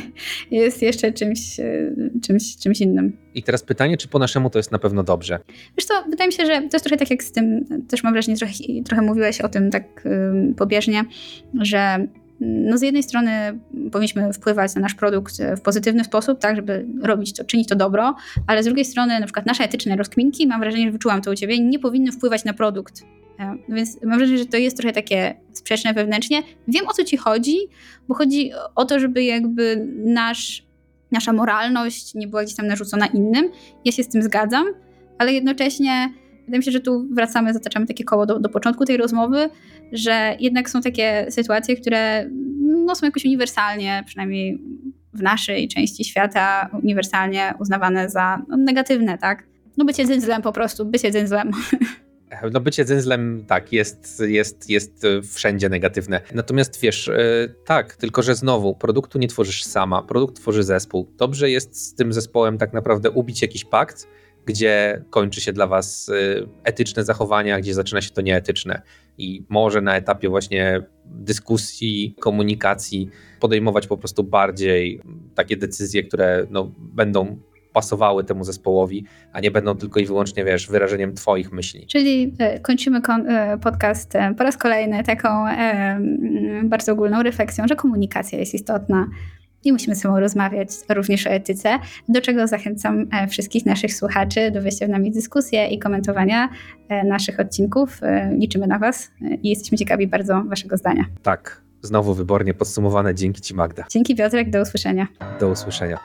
[0.50, 1.92] jest jeszcze czymś, e,
[2.26, 3.16] czymś, czymś innym.
[3.34, 5.38] I teraz pytanie, czy po naszemu to jest na pewno dobrze?
[5.78, 8.12] Wiesz co, wydaje mi się, że to jest trochę tak jak z tym, też mam
[8.12, 8.54] wrażenie, trochę,
[8.84, 11.04] trochę mówiłeś o tym tak um, pobieżnie,
[11.60, 12.06] że
[12.40, 13.58] no z jednej strony
[13.92, 18.14] powinniśmy wpływać na nasz produkt w pozytywny sposób, tak, żeby robić to, czynić to dobro,
[18.46, 21.34] ale z drugiej strony na przykład nasze etyczne rozkminki, mam wrażenie, że wyczułam to u
[21.34, 23.02] Ciebie, nie powinny wpływać na produkt.
[23.38, 26.42] E, więc mam wrażenie, że to jest trochę takie sprzeczne wewnętrznie.
[26.68, 27.56] Wiem o co Ci chodzi,
[28.08, 30.66] bo chodzi o to, żeby jakby nasz,
[31.12, 33.50] nasza moralność nie była gdzieś tam narzucona innym.
[33.84, 34.66] Ja się z tym zgadzam,
[35.18, 36.12] ale jednocześnie
[36.46, 39.50] wydaje mi się, że tu wracamy, zataczamy takie koło do, do początku tej rozmowy,
[39.92, 42.30] że jednak są takie sytuacje, które
[42.60, 44.62] no, są jakoś uniwersalnie, przynajmniej
[45.12, 49.46] w naszej części świata, uniwersalnie uznawane za no, negatywne, tak?
[49.76, 51.50] No bycie dzyndzlem po prostu, bycie dzyndzlem.
[52.52, 56.20] No bycie dzyndzlem, tak, jest, jest, jest wszędzie negatywne.
[56.34, 61.12] Natomiast wiesz, e, tak, tylko że znowu, produktu nie tworzysz sama, produkt tworzy zespół.
[61.16, 64.08] Dobrze jest z tym zespołem tak naprawdę ubić jakiś pakt,
[64.46, 68.82] gdzie kończy się dla was y, etyczne zachowania, gdzie zaczyna się to nieetyczne.
[69.18, 75.00] i może na etapie właśnie dyskusji, komunikacji podejmować po prostu bardziej
[75.34, 77.38] takie decyzje, które no, będą
[77.76, 81.86] pasowały temu zespołowi, a nie będą tylko i wyłącznie, wiesz, wyrażeniem twoich myśli.
[81.86, 85.28] Czyli e, kończymy e, podcast e, po raz kolejny taką
[86.64, 89.06] bardzo ogólną refleksją, że komunikacja jest istotna
[89.66, 94.62] i musimy ze sobą rozmawiać również o etyce, do czego zachęcam wszystkich naszych słuchaczy do
[94.62, 96.48] wejścia w nami dyskusję i komentowania
[97.04, 98.00] naszych odcinków.
[98.38, 99.10] Liczymy na Was
[99.42, 101.04] i jesteśmy ciekawi bardzo Waszego zdania.
[101.22, 103.14] Tak, znowu wybornie podsumowane.
[103.14, 103.84] Dzięki Ci Magda.
[103.90, 105.06] Dzięki Piotrek, do usłyszenia.
[105.40, 105.98] Do usłyszenia.